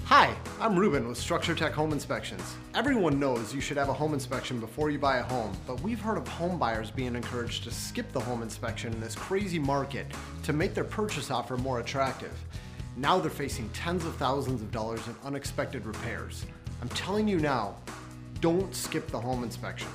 Hi, 0.05 0.35
I'm 0.59 0.75
Ruben 0.75 1.07
with 1.07 1.19
Structure 1.19 1.55
Tech 1.55 1.75
Home 1.75 1.93
Inspections. 1.93 2.57
Everyone 2.75 3.21
knows 3.21 3.55
you 3.55 3.61
should 3.61 3.77
have 3.77 3.91
a 3.91 3.95
home 3.95 4.15
inspection 4.15 4.59
before 4.59 4.89
you 4.89 4.99
buy 4.99 5.19
a 5.19 5.23
home, 5.25 5.53
but 5.67 5.79
we've 5.83 6.01
heard 6.01 6.17
of 6.17 6.27
home 6.27 6.59
buyers 6.59 6.91
being 6.91 7.15
encouraged 7.15 7.63
to 7.65 7.71
skip 7.71 8.11
the 8.13 8.21
home 8.21 8.41
inspection 8.43 8.95
in 8.95 9.01
this 9.01 9.15
crazy 9.15 9.59
market 9.59 10.07
to 10.45 10.55
make 10.55 10.73
their 10.73 10.83
purchase 10.83 11.31
offer 11.31 11.59
more 11.59 11.81
attractive. 11.81 12.33
Now 12.97 13.19
they're 13.19 13.31
facing 13.31 13.69
tens 13.71 14.07
of 14.07 14.17
thousands 14.17 14.63
of 14.63 14.71
dollars 14.71 15.07
in 15.09 15.15
unexpected 15.25 15.85
repairs. 15.85 16.47
I'm 16.83 16.89
telling 16.89 17.29
you 17.29 17.39
now, 17.39 17.77
don't 18.41 18.75
skip 18.75 19.07
the 19.07 19.21
home 19.21 19.45
inspection. 19.45 19.87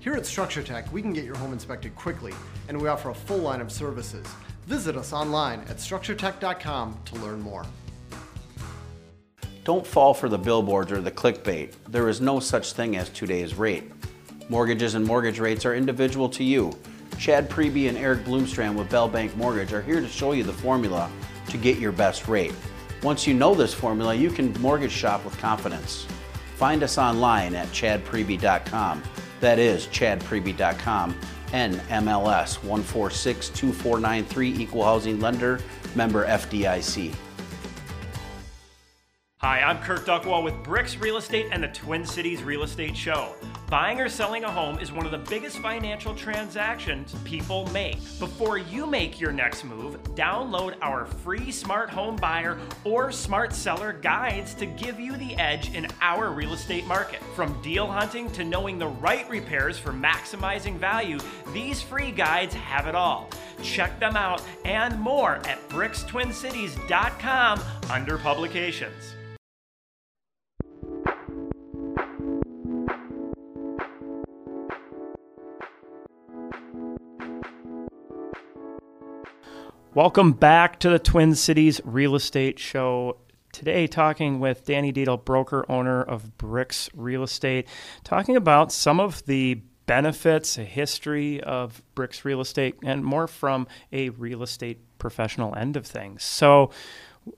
Here 0.00 0.14
at 0.14 0.26
Structure 0.26 0.60
Tech, 0.60 0.92
we 0.92 1.00
can 1.00 1.12
get 1.12 1.24
your 1.24 1.36
home 1.36 1.52
inspected 1.52 1.94
quickly, 1.94 2.34
and 2.66 2.82
we 2.82 2.88
offer 2.88 3.10
a 3.10 3.14
full 3.14 3.38
line 3.38 3.60
of 3.60 3.70
services. 3.70 4.26
Visit 4.66 4.96
us 4.96 5.12
online 5.12 5.60
at 5.68 5.76
structuretech.com 5.76 6.98
to 7.04 7.14
learn 7.14 7.40
more. 7.40 7.64
Don't 9.62 9.86
fall 9.86 10.12
for 10.12 10.28
the 10.28 10.36
billboards 10.36 10.90
or 10.90 11.00
the 11.00 11.12
clickbait. 11.12 11.74
There 11.88 12.08
is 12.08 12.20
no 12.20 12.40
such 12.40 12.72
thing 12.72 12.96
as 12.96 13.08
today's 13.10 13.54
rate. 13.54 13.92
Mortgages 14.48 14.96
and 14.96 15.06
mortgage 15.06 15.38
rates 15.38 15.64
are 15.64 15.76
individual 15.76 16.28
to 16.30 16.42
you. 16.42 16.76
Chad 17.20 17.48
Preby 17.48 17.88
and 17.88 17.96
Eric 17.96 18.24
Bloomstrand 18.24 18.74
with 18.74 18.90
Bell 18.90 19.06
Bank 19.06 19.36
Mortgage 19.36 19.72
are 19.72 19.82
here 19.82 20.00
to 20.00 20.08
show 20.08 20.32
you 20.32 20.42
the 20.42 20.52
formula 20.52 21.08
to 21.50 21.56
get 21.56 21.78
your 21.78 21.92
best 21.92 22.26
rate. 22.26 22.52
Once 23.04 23.28
you 23.28 23.34
know 23.34 23.54
this 23.54 23.72
formula, 23.72 24.12
you 24.12 24.28
can 24.28 24.52
mortgage 24.60 24.90
shop 24.90 25.24
with 25.24 25.38
confidence. 25.38 26.08
Find 26.62 26.84
us 26.84 26.96
online 26.96 27.56
at 27.56 27.66
chadpreby.com. 27.70 29.02
That 29.40 29.58
is 29.58 29.88
chadpreby.com. 29.88 31.18
NMLS 31.48 32.60
1462493 32.60 34.60
Equal 34.60 34.84
Housing 34.84 35.18
Lender, 35.18 35.58
member 35.96 36.24
FDIC. 36.24 37.12
Hi, 39.44 39.60
I'm 39.60 39.78
Kirk 39.78 40.06
Duckwall 40.06 40.44
with 40.44 40.54
Bricks 40.62 40.96
Real 40.96 41.16
Estate 41.16 41.48
and 41.50 41.64
the 41.64 41.66
Twin 41.66 42.06
Cities 42.06 42.44
Real 42.44 42.62
Estate 42.62 42.96
Show. 42.96 43.34
Buying 43.68 44.00
or 44.00 44.08
selling 44.08 44.44
a 44.44 44.48
home 44.48 44.78
is 44.78 44.92
one 44.92 45.04
of 45.04 45.10
the 45.10 45.18
biggest 45.18 45.58
financial 45.58 46.14
transactions 46.14 47.12
people 47.24 47.66
make. 47.72 47.96
Before 48.20 48.56
you 48.56 48.86
make 48.86 49.20
your 49.20 49.32
next 49.32 49.64
move, 49.64 50.00
download 50.14 50.76
our 50.80 51.06
free 51.06 51.50
smart 51.50 51.90
home 51.90 52.14
buyer 52.14 52.56
or 52.84 53.10
smart 53.10 53.52
seller 53.52 53.92
guides 53.92 54.54
to 54.54 54.64
give 54.64 55.00
you 55.00 55.16
the 55.16 55.34
edge 55.34 55.74
in 55.74 55.88
our 56.00 56.30
real 56.30 56.52
estate 56.52 56.86
market. 56.86 57.20
From 57.34 57.60
deal 57.62 57.88
hunting 57.88 58.30
to 58.34 58.44
knowing 58.44 58.78
the 58.78 58.86
right 58.86 59.28
repairs 59.28 59.76
for 59.76 59.90
maximizing 59.90 60.76
value, 60.76 61.18
these 61.52 61.82
free 61.82 62.12
guides 62.12 62.54
have 62.54 62.86
it 62.86 62.94
all. 62.94 63.28
Check 63.60 63.98
them 63.98 64.14
out 64.14 64.40
and 64.64 65.00
more 65.00 65.44
at 65.48 65.68
brickstwincities.com 65.68 67.60
under 67.90 68.18
publications. 68.18 69.16
Welcome 79.94 80.32
back 80.32 80.78
to 80.78 80.88
the 80.88 80.98
Twin 80.98 81.34
Cities 81.34 81.78
Real 81.84 82.14
Estate 82.14 82.58
Show. 82.58 83.18
Today, 83.52 83.86
talking 83.86 84.40
with 84.40 84.64
Danny 84.64 84.90
Dietl, 84.90 85.22
broker 85.22 85.66
owner 85.68 86.02
of 86.02 86.38
Bricks 86.38 86.88
Real 86.94 87.22
Estate, 87.22 87.68
talking 88.02 88.34
about 88.34 88.72
some 88.72 88.98
of 88.98 89.22
the 89.26 89.60
benefits, 89.84 90.56
a 90.56 90.64
history 90.64 91.42
of 91.42 91.82
Bricks 91.94 92.24
Real 92.24 92.40
Estate, 92.40 92.76
and 92.82 93.04
more 93.04 93.26
from 93.26 93.66
a 93.92 94.08
real 94.08 94.42
estate 94.42 94.78
professional 94.96 95.54
end 95.56 95.76
of 95.76 95.86
things. 95.86 96.22
So, 96.22 96.70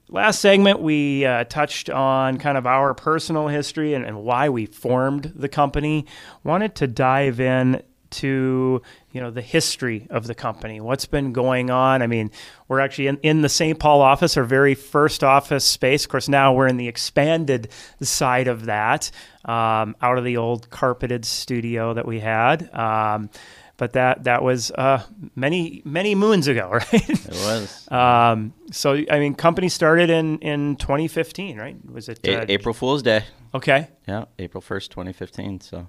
last 0.09 0.41
segment, 0.41 0.79
we 0.79 1.25
uh, 1.25 1.43
touched 1.43 1.91
on 1.91 2.39
kind 2.39 2.57
of 2.57 2.69
our 2.69 2.95
personal 2.95 3.49
history 3.49 3.95
and, 3.95 4.05
and 4.05 4.23
why 4.23 4.49
we 4.49 4.67
formed 4.67 5.33
the 5.35 5.49
company. 5.49 6.07
Wanted 6.45 6.77
to 6.77 6.87
dive 6.87 7.41
in 7.41 7.83
to 8.21 8.83
you 9.13 9.21
know 9.21 9.31
the 9.31 9.43
history 9.43 10.07
of 10.11 10.27
the 10.27 10.35
company 10.35 10.81
what's 10.81 11.07
been 11.07 11.33
going 11.33 11.71
on. 11.71 12.03
I 12.03 12.07
mean 12.07 12.31
we're 12.69 12.81
actually 12.81 13.07
in, 13.09 13.19
in 13.23 13.43
the 13.43 13.49
st 13.49 13.79
paul 13.79 14.01
office 14.01 14.37
our 14.37 14.45
very 14.45 14.75
first 14.75 15.23
office 15.25 15.65
space. 15.65 16.05
Of 16.05 16.11
course 16.11 16.29
now 16.29 16.53
we're 16.53 16.67
in 16.69 16.77
the 16.77 16.89
expanded 16.89 17.69
side 18.01 18.49
of 18.49 18.67
that 18.67 19.11
um, 19.45 19.95
out 20.03 20.19
of 20.19 20.25
the 20.25 20.37
old 20.37 20.71
carpeted 20.71 21.25
studio 21.25 21.95
that 21.95 22.07
we 22.07 22.21
had. 22.21 22.73
Um, 22.75 23.31
but 23.77 23.95
that 23.95 24.23
that 24.25 24.43
was 24.43 24.71
uh, 24.71 25.03
many 25.35 25.83
many 25.85 26.15
moons 26.15 26.47
ago 26.47 26.71
right? 26.73 26.93
It 27.11 27.29
was. 27.31 27.91
Um, 27.91 28.55
so 28.71 28.95
i 29.11 29.19
mean 29.19 29.35
company 29.35 29.69
started 29.69 30.11
in 30.11 30.39
in 30.39 30.77
2015 30.77 31.59
right? 31.59 31.77
Was 31.91 32.09
it 32.09 32.21
A- 32.25 32.43
uh, 32.43 32.47
April 32.49 32.73
Fool's 32.73 33.03
Day. 33.03 33.25
okay. 33.53 33.89
Yeah, 34.07 34.27
April 34.39 34.63
1st, 34.63 34.89
2015. 34.91 35.61
So 35.61 35.89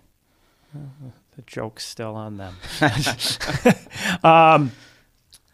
the 1.35 1.41
joke's 1.43 1.85
still 1.85 2.15
on 2.15 2.37
them. 2.37 2.55
um, 4.23 4.71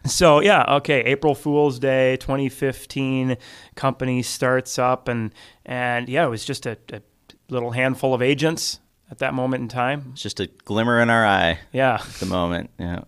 so 0.04 0.40
yeah, 0.40 0.64
okay. 0.76 1.00
April 1.04 1.34
Fool's 1.34 1.78
Day, 1.78 2.16
2015, 2.18 3.36
company 3.74 4.22
starts 4.22 4.78
up, 4.78 5.08
and 5.08 5.32
and 5.64 6.08
yeah, 6.08 6.24
it 6.26 6.28
was 6.30 6.44
just 6.44 6.66
a, 6.66 6.76
a 6.92 7.00
little 7.48 7.70
handful 7.72 8.14
of 8.14 8.22
agents 8.22 8.80
at 9.10 9.18
that 9.18 9.34
moment 9.34 9.62
in 9.62 9.68
time. 9.68 10.10
it's 10.12 10.22
just 10.22 10.40
a 10.40 10.46
glimmer 10.64 10.98
in 11.00 11.10
our 11.10 11.24
eye 11.26 11.58
Yeah, 11.72 11.94
at 12.00 12.14
the 12.14 12.26
moment. 12.26 12.70
Yeah. 12.78 13.02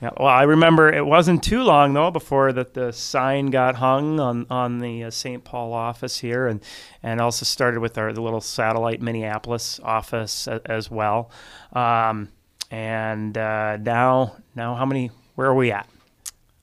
Yeah. 0.00 0.10
Well, 0.16 0.28
I 0.28 0.42
remember 0.42 0.92
it 0.92 1.04
wasn't 1.04 1.42
too 1.42 1.62
long 1.62 1.92
though 1.92 2.10
before 2.10 2.52
that 2.52 2.74
the 2.74 2.92
sign 2.92 3.46
got 3.46 3.76
hung 3.76 4.18
on 4.18 4.46
on 4.50 4.78
the 4.78 5.04
uh, 5.04 5.10
St. 5.10 5.44
Paul 5.44 5.72
office 5.72 6.18
here, 6.18 6.46
and 6.46 6.62
and 7.02 7.20
also 7.20 7.44
started 7.44 7.80
with 7.80 7.98
our 7.98 8.12
the 8.12 8.22
little 8.22 8.40
satellite 8.40 9.00
Minneapolis 9.00 9.80
office 9.82 10.46
a, 10.46 10.60
as 10.64 10.90
well. 10.90 11.30
Um, 11.72 12.30
and 12.70 13.36
uh, 13.36 13.76
now 13.76 14.36
now 14.54 14.74
how 14.74 14.86
many? 14.86 15.10
Where 15.34 15.48
are 15.48 15.54
we 15.54 15.72
at? 15.72 15.88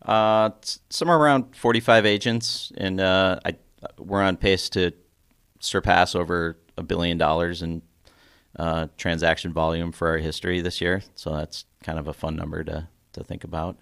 Uh, 0.08 0.51
somewhere 0.89 1.17
around 1.17 1.56
45 1.56 2.06
agents, 2.06 2.72
and 2.77 3.01
uh, 3.01 3.39
I, 3.44 3.56
we're 3.98 4.22
on 4.22 4.38
pace 4.38 4.70
to 4.70 4.94
surpass 5.60 6.15
over 6.15 6.58
a 6.77 6.84
billion 6.84 7.17
dollars 7.17 7.62
in 7.62 7.82
uh, 8.58 8.88
transaction 8.98 9.51
volume 9.51 9.91
for 9.91 10.08
our 10.10 10.17
history 10.17 10.62
this 10.62 10.79
year. 10.79 11.01
So 11.15 11.36
that's 11.36 11.65
kind 11.84 12.00
of 12.00 12.08
a 12.08 12.13
fun 12.13 12.36
number 12.36 12.63
to, 12.63 12.88
to 13.17 13.24
think 13.24 13.43
about. 13.43 13.77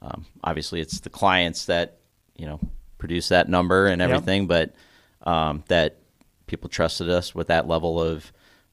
Um, 0.00 0.26
obviously, 0.44 0.80
it's 0.80 1.00
the 1.00 1.10
clients 1.10 1.66
that 1.66 1.98
you 2.36 2.46
know 2.46 2.60
produce 2.98 3.28
that 3.28 3.48
number 3.48 3.86
and 3.86 4.00
Yep. 4.00 4.10
everything, 4.10 4.46
but 4.46 4.74
um, 5.22 5.64
that 5.68 5.98
people 6.46 6.68
trusted 6.68 7.08
us 7.10 7.34
with 7.34 7.48
that 7.48 7.68
level 7.68 8.00
of 8.02 8.32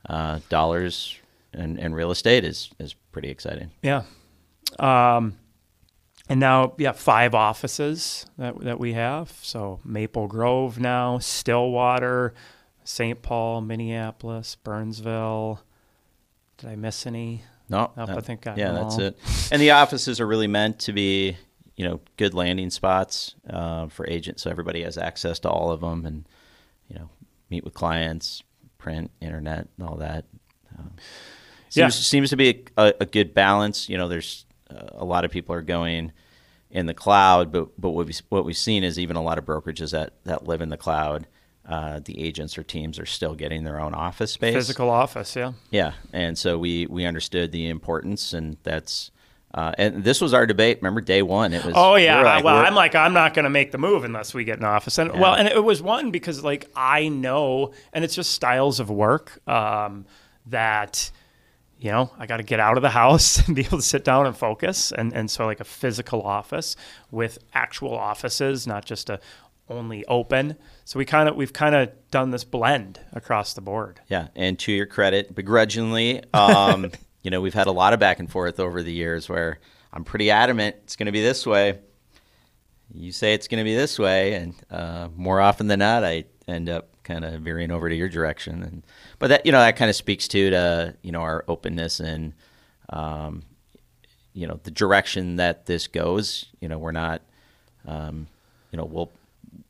uh, 0.09 0.39
dollars 0.49 1.17
and, 1.53 1.79
and 1.79 1.95
real 1.95 2.11
estate 2.11 2.43
is 2.43 2.69
is 2.79 2.93
pretty 3.11 3.29
exciting. 3.29 3.71
Yeah. 3.81 4.03
Um, 4.79 5.37
and 6.27 6.39
now, 6.39 6.73
yeah, 6.77 6.91
five 6.91 7.35
offices 7.35 8.25
that, 8.37 8.59
that 8.61 8.79
we 8.79 8.93
have. 8.93 9.31
So 9.43 9.79
Maple 9.83 10.27
Grove 10.27 10.79
now, 10.79 11.19
Stillwater, 11.19 12.33
St. 12.83 13.21
Paul, 13.21 13.61
Minneapolis, 13.61 14.55
Burnsville. 14.55 15.61
Did 16.57 16.69
I 16.69 16.75
miss 16.75 17.05
any? 17.05 17.43
No, 17.69 17.91
Nope, 17.97 18.09
I 18.09 18.21
think 18.21 18.45
I 18.47 18.55
yeah, 18.55 18.71
that's 18.73 18.95
all. 18.95 19.01
it. 19.01 19.17
And 19.51 19.61
the 19.61 19.71
offices 19.71 20.19
are 20.19 20.27
really 20.27 20.47
meant 20.47 20.79
to 20.81 20.93
be, 20.93 21.35
you 21.75 21.85
know, 21.87 21.99
good 22.17 22.33
landing 22.33 22.69
spots 22.69 23.35
uh, 23.49 23.87
for 23.87 24.07
agents, 24.07 24.43
so 24.43 24.51
everybody 24.51 24.83
has 24.83 24.97
access 24.97 25.39
to 25.39 25.49
all 25.49 25.71
of 25.71 25.81
them, 25.81 26.05
and 26.05 26.25
you 26.89 26.95
know, 26.99 27.09
meet 27.49 27.63
with 27.63 27.73
clients, 27.73 28.43
print, 28.77 29.09
internet, 29.19 29.67
and 29.77 29.87
all 29.87 29.95
that. 29.97 30.25
Um, 30.77 30.91
seems, 31.69 31.75
Yeah. 31.75 31.89
seems 31.89 32.29
to 32.29 32.37
be 32.37 32.65
a, 32.77 32.93
a 33.01 33.05
good 33.05 33.33
balance. 33.33 33.89
You 33.89 33.97
know, 33.97 34.07
there's 34.07 34.45
uh, 34.69 34.89
a 34.93 35.05
lot 35.05 35.25
of 35.25 35.31
people 35.31 35.55
are 35.55 35.61
going 35.63 36.11
in 36.69 36.85
the 36.85 36.93
cloud, 36.93 37.51
but 37.51 37.69
but 37.81 37.89
what 37.91 38.05
we 38.05 38.13
what 38.29 38.45
we've 38.45 38.55
seen 38.57 38.83
is 38.83 38.99
even 38.99 39.15
a 39.15 39.21
lot 39.23 39.37
of 39.39 39.45
brokerages 39.45 39.91
that 39.91 40.13
that 40.25 40.47
live 40.47 40.61
in 40.61 40.69
the 40.69 40.77
cloud. 40.77 41.25
Uh, 41.67 41.99
the 42.05 42.21
agents 42.21 42.59
or 42.59 42.63
teams 42.63 42.99
are 42.99 43.07
still 43.07 43.33
getting 43.33 43.63
their 43.63 43.79
own 43.79 43.95
office 43.95 44.31
space. 44.31 44.53
Physical 44.53 44.89
office, 44.89 45.35
yeah. 45.35 45.53
Yeah, 45.71 45.93
and 46.13 46.37
so 46.37 46.59
we 46.59 46.85
we 46.85 47.05
understood 47.05 47.51
the 47.51 47.69
importance, 47.69 48.33
and 48.33 48.57
that's 48.61 49.09
uh, 49.55 49.71
and 49.77 50.03
this 50.03 50.19
was 50.19 50.33
our 50.33 50.45
debate. 50.45 50.79
Remember 50.81 50.99
day 50.99 51.21
one? 51.21 51.53
It 51.53 51.63
was. 51.63 51.73
Oh 51.77 51.95
yeah. 51.95 52.17
were 52.17 52.25
like, 52.25 52.43
well, 52.43 52.57
I'm 52.57 52.75
like 52.75 52.93
I'm 52.93 53.13
not 53.13 53.33
going 53.33 53.45
to 53.45 53.49
make 53.49 53.71
the 53.71 53.77
move 53.77 54.03
unless 54.03 54.33
we 54.33 54.43
get 54.43 54.59
an 54.59 54.65
office. 54.65 54.97
And 54.97 55.17
well, 55.17 55.33
and 55.33 55.47
it 55.47 55.63
was 55.63 55.81
one 55.81 56.11
because 56.11 56.43
like 56.43 56.69
I 56.75 57.07
know, 57.07 57.71
and 57.93 58.03
it's 58.03 58.13
just 58.13 58.33
styles 58.33 58.81
of 58.81 58.89
work 58.89 59.39
um, 59.47 60.05
that 60.47 61.09
you 61.79 61.89
know 61.89 62.11
I 62.19 62.25
got 62.25 62.37
to 62.37 62.43
get 62.43 62.59
out 62.59 62.75
of 62.75 62.81
the 62.81 62.89
house 62.89 63.37
and 63.47 63.55
be 63.55 63.61
able 63.65 63.77
to 63.77 63.83
sit 63.83 64.03
down 64.03 64.25
and 64.27 64.35
focus. 64.35 64.91
And 64.91 65.13
and 65.13 65.31
so 65.31 65.45
like 65.45 65.61
a 65.61 65.65
physical 65.65 66.21
office 66.21 66.75
with 67.09 67.39
actual 67.53 67.95
offices, 67.95 68.67
not 68.67 68.83
just 68.83 69.09
a 69.09 69.21
only 69.69 70.05
open. 70.05 70.57
So 70.83 70.99
we 70.99 71.05
kind 71.05 71.27
of 71.27 71.35
we've 71.35 71.53
kind 71.53 71.75
of 71.75 71.91
done 72.11 72.31
this 72.31 72.43
blend 72.43 72.99
across 73.13 73.53
the 73.53 73.61
board. 73.61 73.99
Yeah, 74.07 74.27
and 74.35 74.57
to 74.59 74.71
your 74.71 74.85
credit, 74.85 75.33
begrudgingly, 75.33 76.23
um, 76.33 76.91
you 77.23 77.31
know, 77.31 77.41
we've 77.41 77.53
had 77.53 77.67
a 77.67 77.71
lot 77.71 77.93
of 77.93 77.99
back 77.99 78.19
and 78.19 78.29
forth 78.31 78.59
over 78.59 78.83
the 78.83 78.93
years 78.93 79.27
where 79.27 79.59
I'm 79.91 80.03
pretty 80.03 80.29
adamant 80.29 80.75
it's 80.83 80.95
going 80.95 81.07
to 81.07 81.11
be 81.11 81.21
this 81.21 81.45
way. 81.45 81.79
You 82.93 83.11
say 83.11 83.33
it's 83.33 83.47
going 83.47 83.59
to 83.59 83.63
be 83.63 83.75
this 83.75 83.97
way, 83.97 84.35
and 84.35 84.53
uh, 84.69 85.09
more 85.15 85.41
often 85.41 85.67
than 85.67 85.79
not, 85.79 86.03
I 86.03 86.25
end 86.47 86.69
up 86.69 86.89
kind 87.03 87.25
of 87.25 87.41
veering 87.41 87.71
over 87.71 87.89
to 87.89 87.95
your 87.95 88.09
direction. 88.09 88.61
And 88.61 88.83
but 89.19 89.27
that 89.27 89.45
you 89.45 89.51
know 89.51 89.59
that 89.59 89.75
kind 89.75 89.89
of 89.89 89.95
speaks 89.95 90.27
to 90.29 90.49
to 90.51 90.95
you 91.01 91.11
know 91.11 91.21
our 91.21 91.43
openness 91.47 91.99
and 91.99 92.33
um, 92.89 93.43
you 94.33 94.45
know 94.47 94.59
the 94.63 94.71
direction 94.71 95.37
that 95.37 95.65
this 95.65 95.87
goes. 95.87 96.45
You 96.59 96.69
know, 96.69 96.77
we're 96.77 96.91
not 96.91 97.21
um, 97.87 98.27
you 98.71 98.77
know 98.77 98.85
we'll 98.85 99.11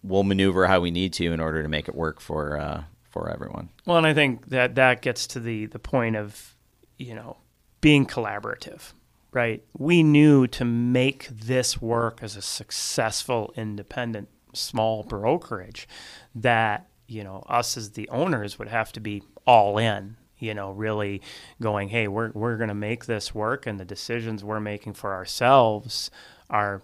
we'll 0.03 0.23
maneuver 0.23 0.67
how 0.67 0.79
we 0.81 0.91
need 0.91 1.13
to 1.13 1.33
in 1.33 1.39
order 1.39 1.63
to 1.63 1.69
make 1.69 1.87
it 1.87 1.95
work 1.95 2.19
for 2.19 2.57
uh, 2.57 2.83
for 3.09 3.29
everyone. 3.29 3.69
Well, 3.85 3.97
and 3.97 4.07
I 4.07 4.13
think 4.13 4.49
that 4.49 4.75
that 4.75 5.01
gets 5.01 5.27
to 5.27 5.39
the 5.39 5.67
the 5.67 5.79
point 5.79 6.15
of, 6.15 6.55
you 6.97 7.15
know, 7.15 7.37
being 7.81 8.05
collaborative, 8.05 8.93
right? 9.31 9.63
We 9.77 10.03
knew 10.03 10.47
to 10.47 10.65
make 10.65 11.27
this 11.27 11.81
work 11.81 12.19
as 12.21 12.35
a 12.35 12.41
successful 12.41 13.53
independent 13.55 14.27
small 14.53 15.03
brokerage 15.03 15.87
that, 16.33 16.87
you 17.07 17.23
know, 17.23 17.43
us 17.49 17.77
as 17.77 17.91
the 17.91 18.09
owners 18.09 18.57
would 18.57 18.69
have 18.69 18.91
to 18.93 18.99
be 18.99 19.21
all 19.45 19.77
in. 19.77 20.17
you 20.39 20.53
know, 20.53 20.71
really 20.71 21.21
going, 21.61 21.89
hey, 21.89 22.07
we're, 22.07 22.31
we're 22.31 22.57
going 22.57 22.69
to 22.69 22.75
make 22.75 23.05
this 23.05 23.33
work, 23.33 23.65
and 23.65 23.79
the 23.79 23.85
decisions 23.85 24.43
we're 24.43 24.59
making 24.59 24.93
for 24.93 25.13
ourselves 25.13 26.11
are, 26.49 26.81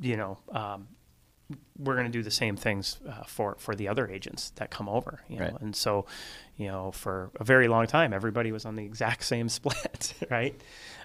you 0.00 0.16
know, 0.16 0.38
um, 0.50 0.88
we're 1.78 1.94
going 1.94 2.06
to 2.06 2.12
do 2.12 2.22
the 2.22 2.30
same 2.30 2.56
things 2.56 2.98
uh, 3.08 3.22
for 3.24 3.56
for 3.58 3.74
the 3.74 3.88
other 3.88 4.08
agents 4.08 4.50
that 4.56 4.70
come 4.70 4.88
over, 4.88 5.20
you 5.28 5.38
know. 5.38 5.46
Right. 5.46 5.60
And 5.60 5.74
so, 5.74 6.06
you 6.56 6.66
know, 6.66 6.92
for 6.92 7.30
a 7.36 7.44
very 7.44 7.68
long 7.68 7.86
time, 7.86 8.12
everybody 8.12 8.52
was 8.52 8.66
on 8.66 8.76
the 8.76 8.84
exact 8.84 9.24
same 9.24 9.48
split, 9.48 10.14
right? 10.30 10.60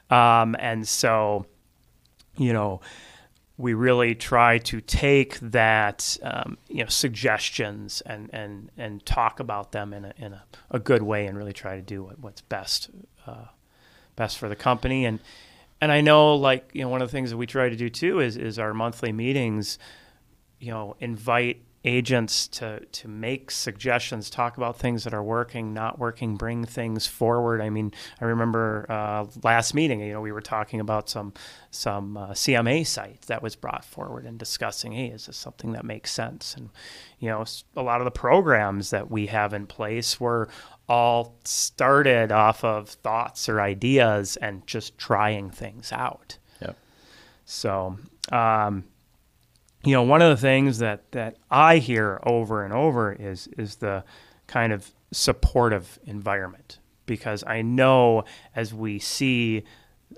Um, 0.09 0.55
and 0.59 0.88
so, 0.88 1.45
you 2.38 2.51
know, 2.51 2.81
we 3.57 3.73
really 3.73 4.15
try 4.15 4.57
to 4.57 4.81
take 4.81 5.39
that, 5.39 6.17
um, 6.23 6.57
you 6.67 6.83
know, 6.83 6.89
suggestions 6.89 8.01
and 8.01 8.29
and 8.33 8.71
and 8.77 9.05
talk 9.05 9.39
about 9.39 9.71
them 9.71 9.93
in 9.93 10.05
a 10.05 10.13
in 10.17 10.33
a, 10.33 10.43
a 10.71 10.79
good 10.79 11.03
way, 11.03 11.25
and 11.25 11.38
really 11.38 11.53
try 11.53 11.75
to 11.75 11.81
do 11.81 12.03
what, 12.03 12.19
what's 12.19 12.41
best 12.41 12.89
uh, 13.25 13.45
best 14.17 14.38
for 14.38 14.50
the 14.50 14.57
company. 14.57 15.05
And 15.05 15.19
and 15.79 15.89
I 15.91 16.01
know, 16.01 16.35
like 16.35 16.69
you 16.73 16.81
know, 16.81 16.89
one 16.89 17.01
of 17.01 17.07
the 17.07 17.13
things 17.13 17.29
that 17.29 17.38
we 17.38 17.45
try 17.45 17.69
to 17.69 17.75
do 17.77 17.89
too 17.89 18.19
is 18.19 18.35
is 18.35 18.59
our 18.59 18.73
monthly 18.73 19.13
meetings 19.13 19.77
you 20.63 20.72
know, 20.72 20.96
invite 21.01 21.62
agents 21.84 22.48
to 22.48 22.79
to 22.79 23.10
make 23.10 23.51
suggestions, 23.51 24.29
talk 24.29 24.55
about 24.55 24.77
things 24.77 25.03
that 25.03 25.13
are 25.13 25.24
working, 25.24 25.74
not 25.74 26.00
working, 26.00 26.38
bring 26.38 26.63
things 26.63 27.05
forward. 27.05 27.60
I 27.60 27.70
mean, 27.70 27.91
I 28.22 28.25
remember 28.25 28.86
uh, 28.88 29.25
last 29.43 29.74
meeting, 29.74 30.00
you 30.00 30.13
know, 30.13 30.22
we 30.22 30.32
were 30.32 30.41
talking 30.41 30.79
about 30.79 31.10
some 31.10 31.34
some 31.70 32.15
uh, 32.15 32.29
CMA 32.29 32.88
sites 32.88 33.27
that 33.27 33.43
was 33.43 33.58
brought 33.58 33.84
forward 33.84 34.25
and 34.25 34.39
discussing, 34.39 34.93
hey, 34.93 35.08
is 35.08 35.25
this 35.25 35.36
something 35.36 35.74
that 35.74 35.84
makes 35.84 36.12
sense? 36.12 36.55
And 36.55 36.70
you 37.20 37.29
know, 37.29 37.43
a 37.75 37.82
lot 37.82 38.00
of 38.00 38.05
the 38.05 38.12
programs 38.12 38.91
that 38.91 39.12
we 39.12 39.27
have 39.27 39.53
in 39.53 39.67
place 39.67 40.17
were 40.17 40.48
all 40.88 41.36
started 41.43 42.32
off 42.32 42.63
of 42.63 42.88
thoughts 42.88 43.50
or 43.50 43.60
ideas 43.60 44.38
and 44.38 44.65
just 44.65 44.98
trying 44.98 45.50
things 45.50 45.91
out. 45.91 46.38
Yep. 46.62 46.77
So. 47.43 47.98
Um, 48.32 48.86
you 49.83 49.93
know, 49.93 50.03
one 50.03 50.21
of 50.21 50.29
the 50.29 50.41
things 50.41 50.79
that, 50.79 51.11
that 51.11 51.37
I 51.51 51.77
hear 51.77 52.19
over 52.23 52.63
and 52.63 52.73
over 52.73 53.13
is 53.13 53.47
is 53.57 53.75
the 53.75 54.03
kind 54.47 54.71
of 54.73 54.91
supportive 55.11 55.99
environment. 56.05 56.79
Because 57.05 57.43
I 57.45 57.61
know 57.61 58.23
as 58.55 58.73
we 58.73 58.97
see 58.97 59.63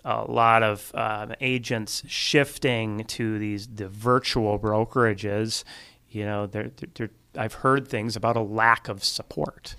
a 0.04 0.24
lot 0.24 0.62
of 0.62 0.92
uh, 0.94 1.28
agents 1.42 2.04
shifting 2.08 3.06
to 3.06 3.40
these 3.40 3.68
the 3.68 3.88
virtual 3.88 4.60
brokerages, 4.60 5.64
you 6.10 6.26
know, 6.26 6.46
they're, 6.46 6.72
they're, 6.94 7.10
I've 7.36 7.56
heard 7.56 7.88
things 7.88 8.16
about 8.16 8.38
a 8.38 8.42
lack 8.42 8.88
of 8.88 9.04
support, 9.04 9.76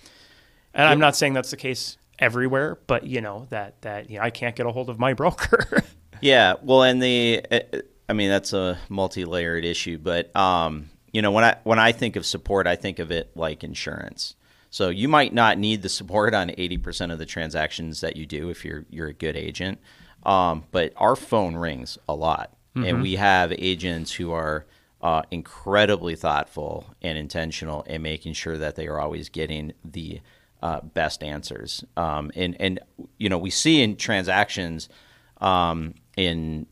and 0.75 0.88
I'm 0.88 0.99
not 0.99 1.14
saying 1.14 1.35
that's 1.35 1.50
the 1.50 1.57
case 1.57 1.97
everywhere, 2.19 2.78
but 2.88 3.07
you 3.07 3.21
know 3.21 3.47
that 3.50 3.81
that 3.83 4.11
you 4.11 4.19
know, 4.19 4.25
I 4.25 4.31
can't 4.31 4.57
get 4.57 4.66
a 4.66 4.73
hold 4.73 4.90
of 4.90 4.99
my 4.99 5.14
broker. 5.14 5.83
Yeah, 6.21 6.55
well, 6.62 6.83
and 6.83 7.02
the, 7.02 7.45
uh, 7.50 7.61
I 8.09 8.13
mean, 8.13 8.31
that's 8.31 8.53
a 8.53 8.79
multi-layered 8.89 9.65
issue, 9.65 9.99
but 9.99 10.35
um, 10.37 10.91
you 11.13 11.23
know, 11.23 11.33
when 11.33 11.45
I 11.45 11.57
when 11.65 11.79
I 11.79 11.93
think 11.93 12.17
of 12.17 12.27
support, 12.27 12.67
I 12.67 12.77
think 12.77 12.99
of 12.99 13.11
it 13.11 13.31
like 13.35 13.65
insurance. 13.65 14.35
So 14.71 14.91
you 14.91 15.09
might 15.09 15.33
not 15.33 15.59
need 15.59 15.83
the 15.83 15.89
support 15.89 16.35
on 16.35 16.51
80% 16.51 17.13
of 17.13 17.19
the 17.19 17.25
transactions 17.25 18.01
that 18.03 18.17
you 18.17 18.27
do 18.27 18.51
if 18.51 18.65
you're 18.65 18.85
you're 18.91 19.09
a 19.09 19.13
good 19.15 19.37
agent, 19.37 19.79
um, 20.25 20.65
but 20.71 20.93
our 20.97 21.17
phone 21.17 21.57
rings 21.57 21.99
a 22.09 22.15
lot, 22.15 22.53
and 22.85 23.03
we 23.03 23.17
have 23.17 23.53
agents 23.53 24.13
who 24.13 24.33
are 24.33 24.67
uh, 25.01 25.23
incredibly 25.31 26.15
thoughtful 26.17 26.85
and 27.03 27.17
intentional 27.17 27.83
in 27.83 28.03
making 28.03 28.35
sure 28.35 28.59
that 28.59 28.77
they 28.77 28.87
are 28.87 29.01
always 29.01 29.29
getting 29.29 29.73
the 29.85 30.21
uh, 30.63 30.81
best 30.81 31.23
answers. 31.23 31.85
Um, 31.97 32.31
and 32.35 32.57
and 32.61 32.81
you 33.19 33.29
know, 33.29 33.39
we 33.39 33.51
see 33.51 33.83
in 33.83 33.97
transactions 33.97 34.89
um, 35.41 35.95
in 36.17 36.67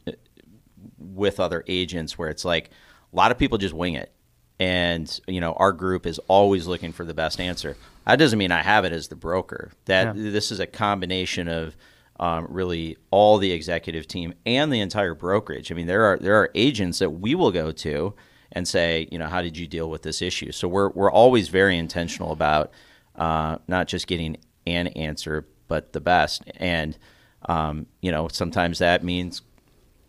with 0.99 1.41
other 1.41 1.65
agents 1.67 2.19
where 2.19 2.29
it's 2.29 2.45
like 2.45 2.71
a 3.13 3.17
lot 3.17 3.31
of 3.31 3.39
people 3.39 3.59
just 3.59 3.75
wing 3.75 3.95
it. 3.95 4.13
And 4.61 5.21
you 5.27 5.41
know 5.41 5.53
our 5.55 5.73
group 5.73 6.07
is 6.07 6.21
always 6.29 6.67
looking 6.67 6.93
for 6.93 7.05
the 7.05 7.15
best 7.15 7.41
answer. 7.41 7.77
That 8.07 8.17
doesn't 8.17 8.39
mean 8.39 8.53
i 8.53 8.63
have 8.63 8.85
it 8.85 8.93
as 8.93 9.09
the 9.09 9.17
broker. 9.17 9.73
That 9.87 10.17
Yeah. 10.17 10.31
this 10.31 10.53
is 10.53 10.61
a 10.61 10.67
combination 10.67 11.49
of 11.49 11.77
um, 12.21 12.47
really 12.49 12.97
all 13.11 13.39
the 13.39 13.51
executive 13.51 14.07
team 14.07 14.33
and 14.47 14.73
the 14.73 14.79
entire 14.81 15.15
brokerage. 15.15 15.73
I 15.73 15.75
mean 15.75 15.87
there 15.87 16.05
are 16.05 16.19
there 16.19 16.37
are 16.37 16.51
agents 16.55 17.01
that 17.01 17.11
we 17.11 17.35
will 17.35 17.51
go 17.51 17.73
to 17.73 18.15
and 18.53 18.69
say 18.69 19.09
you 19.11 19.19
know 19.19 19.27
how 19.27 19.43
did 19.43 19.57
you 19.57 19.67
deal 19.67 19.91
with 19.91 20.03
this 20.03 20.23
issue? 20.23 20.53
So 20.53 20.69
we're, 20.69 20.91
we're 20.91 21.11
always 21.11 21.49
very 21.49 21.77
intentional 21.77 22.31
about 22.31 22.71
uh, 23.17 23.59
not 23.67 23.89
just 23.89 24.07
getting 24.07 24.37
an 24.67 24.87
answer 24.89 25.49
but 25.67 25.93
the 25.93 26.01
best. 26.01 26.45
And 26.59 26.97
um, 27.49 27.87
you 28.01 28.13
know 28.13 28.29
sometimes 28.29 28.79
that 28.79 29.03
means 29.03 29.43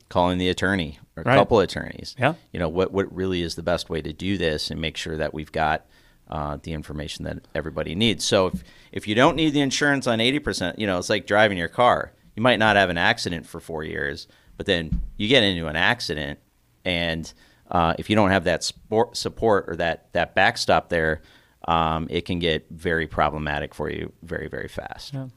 calling 0.09 0.37
the 0.37 0.49
attorney 0.49 0.99
or 1.15 1.23
a 1.23 1.25
Right. 1.25 1.35
couple 1.35 1.59
attorneys. 1.59 2.15
Yeah. 2.19 2.35
You 2.51 2.59
know, 2.59 2.69
what, 2.69 2.91
what 2.91 3.13
really 3.13 3.41
is 3.41 3.55
the 3.55 3.63
best 3.63 3.89
way 3.89 4.01
to 4.01 4.13
do 4.13 4.37
this 4.37 4.69
and 4.71 4.79
make 4.79 4.97
sure 4.97 5.17
that 5.17 5.33
we've 5.33 5.51
got 5.51 5.85
uh, 6.29 6.57
the 6.63 6.73
information 6.73 7.25
that 7.25 7.39
everybody 7.53 7.93
needs. 7.95 8.25
So 8.25 8.47
if, 8.47 8.63
if 8.91 9.07
you 9.07 9.15
don't 9.15 9.35
need 9.35 9.51
the 9.51 9.61
insurance 9.61 10.07
on 10.07 10.19
80%, 10.19 10.77
you 10.79 10.87
know, 10.87 10.97
it's 10.97 11.09
like 11.09 11.25
driving 11.27 11.57
your 11.57 11.67
car. 11.67 12.11
You 12.35 12.41
might 12.43 12.59
not 12.59 12.75
have 12.75 12.89
an 12.89 12.97
accident 12.97 13.45
for 13.45 13.59
four 13.59 13.83
years, 13.83 14.27
but 14.57 14.65
then 14.65 15.01
you 15.17 15.27
get 15.27 15.43
into 15.43 15.67
an 15.67 15.75
accident 15.75 16.39
and 16.83 17.31
uh, 17.71 17.93
if 17.97 18.09
you 18.09 18.15
don't 18.15 18.29
have 18.29 18.43
that 18.43 18.63
sport, 18.63 19.17
support 19.17 19.65
or 19.67 19.75
that, 19.77 20.11
that 20.13 20.35
backstop 20.35 20.89
there, 20.89 21.21
um, 21.67 22.05
it 22.11 22.25
can 22.25 22.37
get 22.37 22.67
very 22.69 23.07
problematic 23.07 23.73
for 23.73 23.89
you 23.89 24.11
very, 24.21 24.47
very 24.47 24.67
fast. 24.67 25.13
Well, 25.15 25.31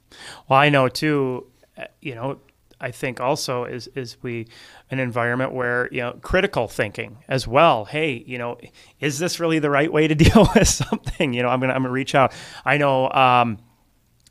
I 0.59 0.69
know 0.69 0.89
too. 0.89 1.47
uh, 1.79 1.85
You 2.03 2.15
know, 2.17 2.41
I 2.81 2.91
think 2.91 3.21
also 3.21 3.65
is 3.65 3.89
is 3.95 4.17
we 4.23 4.47
an 4.91 4.99
environment 4.99 5.53
where 5.53 5.89
you 5.91 6.01
know 6.01 6.19
critical 6.23 6.69
thinking 6.69 7.19
as 7.29 7.47
well. 7.47 7.85
Hey, 7.85 8.25
you 8.27 8.39
know, 8.39 8.59
is 9.01 9.19
this 9.19 9.41
really 9.41 9.59
the 9.59 9.71
right 9.71 9.93
way 9.93 10.09
to 10.09 10.15
deal 10.27 10.49
with 10.55 10.69
something? 10.69 11.33
You 11.33 11.43
know, 11.43 11.49
I'm 11.49 11.61
gonna 11.61 11.73
I'm 11.73 11.83
gonna 11.83 11.93
reach 11.93 12.15
out. 12.15 12.33
I 12.65 12.79
know. 12.79 13.11
Um, 13.11 13.59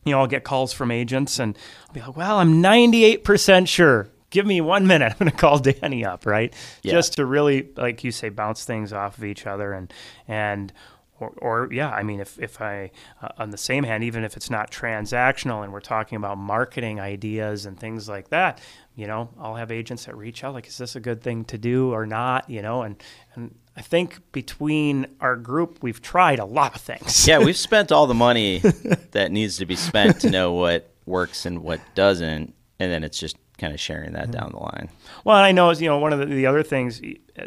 you 0.08 0.14
know, 0.14 0.22
I'll 0.22 0.28
get 0.28 0.46
calls 0.46 0.72
from 0.72 0.90
agents 0.90 1.38
and 1.38 1.58
I'll 1.88 1.94
be 1.94 2.00
like, 2.00 2.16
well, 2.16 2.38
I'm 2.38 2.64
98% 2.64 3.68
sure. 3.68 4.08
Give 4.30 4.46
me 4.46 4.62
one 4.62 4.88
minute. 4.88 5.12
I'm 5.12 5.18
going 5.18 5.30
to 5.30 5.38
call 5.38 5.60
Danny 5.60 6.06
up, 6.06 6.26
right? 6.26 6.54
Yeah. 6.82 6.94
Just 6.94 7.14
to 7.14 7.26
really, 7.26 7.68
like 7.76 8.06
you 8.06 8.12
say, 8.12 8.30
bounce 8.30 8.64
things 8.64 8.94
off 8.94 9.18
of 9.18 9.26
each 9.26 9.46
other 9.46 9.74
and, 9.74 9.94
and, 10.26 10.72
or, 11.20 11.30
or 11.38 11.70
yeah, 11.72 11.90
I 11.90 12.04
mean, 12.04 12.20
if, 12.20 12.40
if 12.40 12.62
I, 12.62 12.92
uh, 13.22 13.30
on 13.38 13.50
the 13.50 13.58
same 13.58 13.84
hand, 13.84 14.04
even 14.04 14.24
if 14.24 14.38
it's 14.38 14.50
not 14.50 14.72
transactional 14.72 15.64
and 15.64 15.74
we're 15.74 15.80
talking 15.80 16.16
about 16.16 16.38
marketing 16.38 17.00
ideas 17.00 17.66
and 17.66 17.80
things 17.80 18.08
like 18.08 18.30
that, 18.30 18.60
you 18.96 19.08
know, 19.08 19.30
I'll 19.40 19.56
have 19.56 19.72
agents 19.72 20.06
that 20.06 20.16
reach 20.16 20.44
out, 20.44 20.54
like, 20.54 20.68
is 20.68 20.78
this 20.78 20.96
a 20.96 21.00
good 21.00 21.22
thing 21.22 21.46
to 21.46 21.58
do 21.58 21.92
or 21.92 22.06
not? 22.06 22.50
You 22.50 22.62
know, 22.62 22.82
and, 22.84 23.02
and 23.36 23.56
I 23.76 23.82
think 23.82 24.32
between 24.32 25.06
our 25.22 25.36
group, 25.36 25.80
we've 25.82 26.02
tried 26.02 26.40
a 26.40 26.46
lot 26.46 26.76
of 26.76 26.82
things. 26.82 27.28
yeah, 27.28 27.40
we've 27.40 27.58
spent 27.58 27.92
all 27.92 28.08
the 28.08 28.16
money 28.16 28.60
that 29.12 29.32
needs 29.32 29.58
to 29.58 29.66
be 29.66 29.76
spent 29.76 30.22
to 30.22 30.30
know 30.30 30.54
what 30.54 30.92
works 31.06 31.46
and 31.46 31.64
what 31.64 31.80
doesn't, 31.94 32.54
and 32.80 32.92
then 32.92 33.04
it's 33.04 33.20
just 33.20 33.38
kind 33.58 33.74
of 33.74 33.80
sharing 33.80 34.14
that 34.14 34.32
down 34.32 34.52
the 34.52 34.60
line. 34.60 34.90
Well, 35.24 35.38
I 35.38 35.52
know, 35.52 35.72
you 35.72 35.88
know, 35.88 35.98
one 35.98 36.14
of 36.14 36.20
the, 36.20 36.26
the 36.26 36.46
other 36.46 36.64
things 36.64 37.02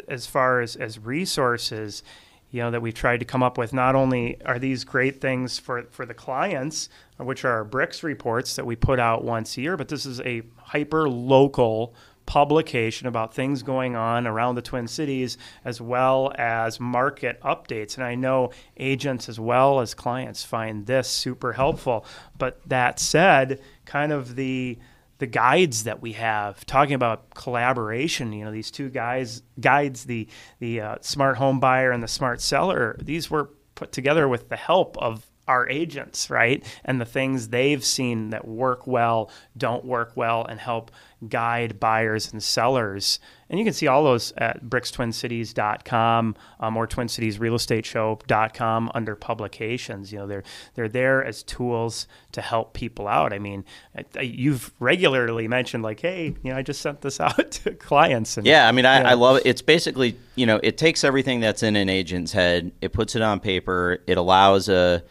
as 0.07 0.25
far 0.25 0.61
as, 0.61 0.75
as 0.75 0.99
resources, 0.99 2.03
you 2.51 2.61
know, 2.61 2.71
that 2.71 2.81
we've 2.81 2.93
tried 2.93 3.21
to 3.21 3.25
come 3.25 3.41
up 3.41 3.57
with, 3.57 3.73
not 3.73 3.95
only 3.95 4.41
are 4.43 4.59
these 4.59 4.83
great 4.83 5.21
things 5.21 5.57
for, 5.57 5.83
for 5.91 6.05
the 6.05 6.13
clients, 6.13 6.89
which 7.17 7.45
are 7.45 7.51
our 7.51 7.63
Bricks 7.63 8.03
reports 8.03 8.55
that 8.55 8.65
we 8.65 8.75
put 8.75 8.99
out 8.99 9.23
once 9.23 9.57
a 9.57 9.61
year, 9.61 9.77
but 9.77 9.87
this 9.87 10.05
is 10.05 10.19
a 10.21 10.43
hyper 10.57 11.09
local 11.09 11.95
publication 12.25 13.07
about 13.07 13.33
things 13.33 13.63
going 13.63 13.95
on 13.95 14.27
around 14.27 14.55
the 14.55 14.61
Twin 14.61 14.87
Cities 14.87 15.37
as 15.65 15.81
well 15.81 16.31
as 16.37 16.79
market 16.79 17.41
updates. 17.41 17.95
And 17.95 18.03
I 18.03 18.15
know 18.15 18.51
agents 18.77 19.27
as 19.27 19.39
well 19.39 19.79
as 19.79 19.93
clients 19.93 20.43
find 20.43 20.85
this 20.85 21.09
super 21.09 21.53
helpful. 21.53 22.05
But 22.37 22.61
that 22.67 22.99
said, 22.99 23.59
kind 23.85 24.11
of 24.11 24.35
the 24.35 24.77
the 25.21 25.27
guides 25.27 25.83
that 25.83 26.01
we 26.01 26.13
have 26.13 26.65
talking 26.65 26.95
about 26.95 27.29
collaboration 27.35 28.33
you 28.33 28.43
know 28.43 28.51
these 28.51 28.71
two 28.71 28.89
guys 28.89 29.43
guides 29.59 30.05
the 30.05 30.27
the 30.57 30.81
uh, 30.81 30.95
smart 31.01 31.37
home 31.37 31.59
buyer 31.59 31.91
and 31.91 32.01
the 32.01 32.07
smart 32.07 32.41
seller 32.41 32.97
these 32.99 33.29
were 33.29 33.51
put 33.75 33.91
together 33.91 34.27
with 34.27 34.49
the 34.49 34.55
help 34.55 34.97
of 34.97 35.27
our 35.47 35.67
agents 35.69 36.29
right? 36.29 36.65
And 36.85 37.01
the 37.01 37.05
things 37.05 37.49
they've 37.49 37.83
seen 37.83 38.29
that 38.29 38.47
work 38.47 38.87
well 38.87 39.29
don't 39.57 39.83
work 39.85 40.13
well 40.15 40.45
and 40.45 40.59
help 40.59 40.91
guide 41.27 41.79
buyers 41.79 42.31
and 42.31 42.41
sellers 42.41 43.19
and 43.51 43.59
you 43.59 43.65
can 43.65 43.73
see 43.73 43.85
all 43.85 44.03
those 44.03 44.31
at 44.37 44.63
brickstwincities.com 44.65 46.35
um, 46.59 46.77
or 46.77 46.87
twincitiesrealestateshow.com 46.87 48.91
under 48.95 49.15
publications 49.15 50.11
you 50.11 50.17
know 50.19 50.27
they're 50.27 50.43
they're 50.75 50.89
there 50.89 51.23
as 51.23 51.43
tools 51.43 52.07
to 52.31 52.41
help 52.41 52.73
people 52.73 53.07
out 53.07 53.33
i 53.33 53.39
mean 53.39 53.63
I- 53.95 54.05
I- 54.17 54.21
you've 54.21 54.71
regularly 54.79 55.47
mentioned 55.47 55.83
like 55.83 55.99
hey 55.99 56.35
you 56.43 56.51
know 56.51 56.57
i 56.57 56.61
just 56.61 56.81
sent 56.81 57.01
this 57.01 57.19
out 57.19 57.51
to 57.51 57.71
clients 57.75 58.37
and 58.37 58.45
Yeah, 58.47 58.67
I 58.67 58.71
mean, 58.71 58.85
I. 58.85 59.11
I 59.11 59.13
love 59.13 59.37
it. 59.37 59.43
It's 59.45 59.61
basically, 59.61 60.15
you 60.35 60.45
know, 60.45 60.59
it 60.63 60.77
takes 60.77 61.03
everything 61.03 61.39
that's 61.41 61.63
in 61.63 61.75
an 61.75 61.89
agent's 61.89 62.31
head, 62.31 62.71
it 62.81 62.93
puts 62.93 63.15
it 63.15 63.21
on 63.21 63.39
paper, 63.39 63.99
it 64.07 64.17
allows 64.17 64.69
a 64.69 65.03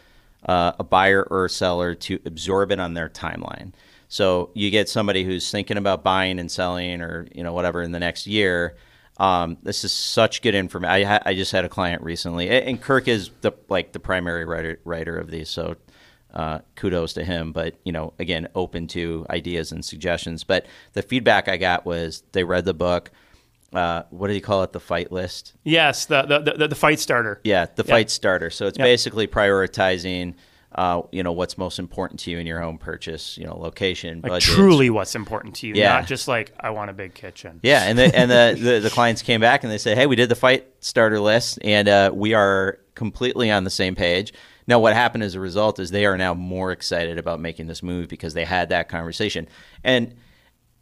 uh, 0.47 0.73
a 0.79 0.85
buyer 0.85 1.23
or 1.31 1.45
a 1.45 1.51
seller 1.51 1.95
to 1.95 2.19
absorb 2.25 2.73
it 2.73 2.81
on 2.81 2.95
their 2.95 3.09
timeline. 3.11 3.73
So 4.11 4.51
you 4.55 4.71
get 4.71 4.89
somebody 4.89 5.23
who's 5.23 5.51
thinking 5.51 5.77
about 5.77 6.03
buying 6.03 6.41
and 6.41 6.51
selling, 6.51 7.01
or 7.01 7.29
you 7.33 7.43
know 7.45 7.53
whatever 7.53 7.81
in 7.81 7.93
the 7.93 8.01
next 8.01 8.27
year. 8.27 8.77
Um, 9.19 9.57
this 9.63 9.85
is 9.85 9.93
such 9.93 10.43
good 10.43 10.55
information. 10.55 10.91
I, 10.91 11.05
ha- 11.05 11.23
I 11.25 11.35
just 11.35 11.53
had 11.53 11.65
a 11.65 11.69
client 11.69 12.03
recently, 12.03 12.51
and 12.51 12.81
Kirk 12.81 13.07
is 13.07 13.31
the 13.41 13.53
like 13.69 13.93
the 13.93 14.01
primary 14.01 14.45
writer 14.45 14.81
writer 14.85 15.17
of 15.17 15.31
these. 15.31 15.49
So 15.49 15.77
uh, 16.35 16.59
kudos 16.75 17.13
to 17.15 17.25
him. 17.25 17.53
But 17.53 17.77
you 17.85 17.93
know, 17.93 18.13
again, 18.19 18.49
open 18.57 18.89
to 18.89 19.27
ideas 19.31 19.71
and 19.71 19.85
suggestions. 19.85 20.43
But 20.43 20.67
the 20.93 21.03
feedback 21.03 21.49
I 21.49 21.57
got 21.57 21.87
was 21.87 22.25
they 22.33 22.43
read 22.43 22.65
the 22.65 22.75
book. 22.75 23.13
Uh, 23.73 24.03
what 24.11 24.27
do 24.27 24.35
you 24.35 24.41
call 24.41 24.65
it? 24.65 24.73
The 24.73 24.81
fight 24.81 25.13
list. 25.13 25.55
Yes, 25.63 26.07
the 26.07 26.23
the, 26.23 26.55
the, 26.57 26.69
the 26.69 26.75
fight 26.75 26.99
starter. 26.99 27.41
Yeah, 27.45 27.67
the 27.77 27.85
fight 27.85 28.11
starter. 28.11 28.51
So 28.51 28.67
it's 28.67 28.77
basically 28.77 29.29
prioritizing. 29.29 30.35
Uh, 30.73 31.03
you 31.11 31.23
know 31.23 31.33
what's 31.33 31.59
most 31.59 31.79
important 31.81 32.21
to 32.21 32.31
you 32.31 32.39
in 32.39 32.47
your 32.47 32.61
home 32.61 32.79
purchase. 32.79 33.37
You 33.37 33.45
know, 33.47 33.59
location, 33.59 34.21
Like 34.23 34.31
budgets. 34.31 34.55
truly, 34.55 34.89
what's 34.89 35.15
important 35.17 35.57
to 35.57 35.67
you, 35.67 35.75
Yeah. 35.75 35.95
not 35.95 36.07
just 36.07 36.29
like 36.29 36.53
I 36.61 36.71
want 36.71 36.91
a 36.91 36.93
big 36.93 37.13
kitchen. 37.15 37.59
Yeah, 37.63 37.83
and 37.85 37.99
the 37.99 38.15
and 38.17 38.31
the, 38.31 38.57
the 38.63 38.81
the 38.81 38.91
clients 38.91 39.23
came 39.23 39.41
back 39.41 39.65
and 39.65 39.73
they 39.73 39.79
said, 39.79 39.99
"Hey, 39.99 40.07
we 40.07 40.15
did 40.17 40.29
the 40.29 40.37
fight 40.37 40.67
starter 40.79 41.19
list, 41.21 41.59
and 41.65 41.89
uh, 41.89 42.11
we 42.15 42.35
are 42.35 42.79
completely 42.95 43.51
on 43.51 43.65
the 43.65 43.71
same 43.71 43.97
page." 43.97 44.33
Now, 44.69 44.79
what 44.79 44.95
happened 44.95 45.25
as 45.25 45.35
a 45.35 45.41
result 45.41 45.81
is 45.81 45.91
they 45.91 46.07
are 46.07 46.17
now 46.17 46.35
more 46.35 46.71
excited 46.71 47.19
about 47.19 47.41
making 47.41 47.67
this 47.67 47.83
move 47.83 48.09
because 48.09 48.35
they 48.35 48.45
had 48.45 48.69
that 48.69 48.89
conversation. 48.89 49.49
And 49.83 50.15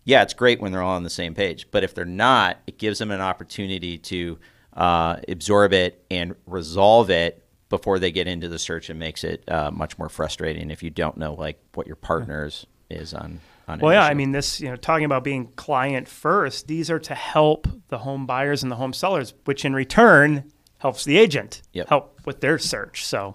yeah, 0.05 0.21
it's 0.23 0.35
great 0.35 0.61
when 0.61 0.71
they're 0.73 0.83
all 0.83 0.97
on 0.97 1.03
the 1.05 1.09
same 1.11 1.35
page, 1.35 1.71
but 1.71 1.83
if 1.85 1.95
they're 1.95 2.05
not, 2.05 2.59
it 2.67 2.77
gives 2.79 2.99
them 2.99 3.11
an 3.11 3.23
opportunity 3.23 3.97
to 3.99 4.39
uh, 4.75 5.17
absorb 5.29 5.73
it 5.73 6.05
and 6.11 6.35
resolve 6.45 7.09
it 7.09 7.43
before 7.69 7.99
they 7.99 8.11
get 8.11 8.27
into 8.27 8.49
the 8.49 8.59
search, 8.59 8.89
and 8.91 8.99
makes 8.99 9.25
it 9.25 9.45
uh, 9.51 9.71
much 9.71 9.99
more 9.99 10.09
frustrating 10.09 10.71
if 10.71 10.83
you 10.83 10.91
don't 10.91 11.17
know 11.17 11.35
like 11.35 11.61
what 11.75 11.87
your 11.87 11.97
partners 11.97 12.67
is 12.91 13.13
on. 13.13 13.41
on 13.67 13.79
Well, 13.81 13.93
yeah, 13.93 14.05
issue. 14.05 14.11
I 14.11 14.15
mean, 14.15 14.33
this, 14.33 14.61
you 14.61 14.69
know, 14.69 14.77
talking 14.77 15.05
about 15.05 15.25
being 15.25 15.49
client 15.57 16.09
first, 16.09 16.67
these 16.69 16.91
are 16.91 16.99
to 17.01 17.15
help 17.15 17.69
the 17.89 17.99
home 17.99 18.27
buyers 18.27 18.63
and 18.63 18.73
the 18.73 18.77
home 18.77 18.93
sellers, 18.93 19.35
which 19.45 19.65
in 19.65 19.75
return 19.75 20.51
helps 20.79 21.05
the 21.05 21.19
agent 21.19 21.61
Yep. 21.73 21.89
help 21.89 22.18
with 22.29 22.41
their 22.41 22.59
search. 22.59 23.05
So, 23.05 23.35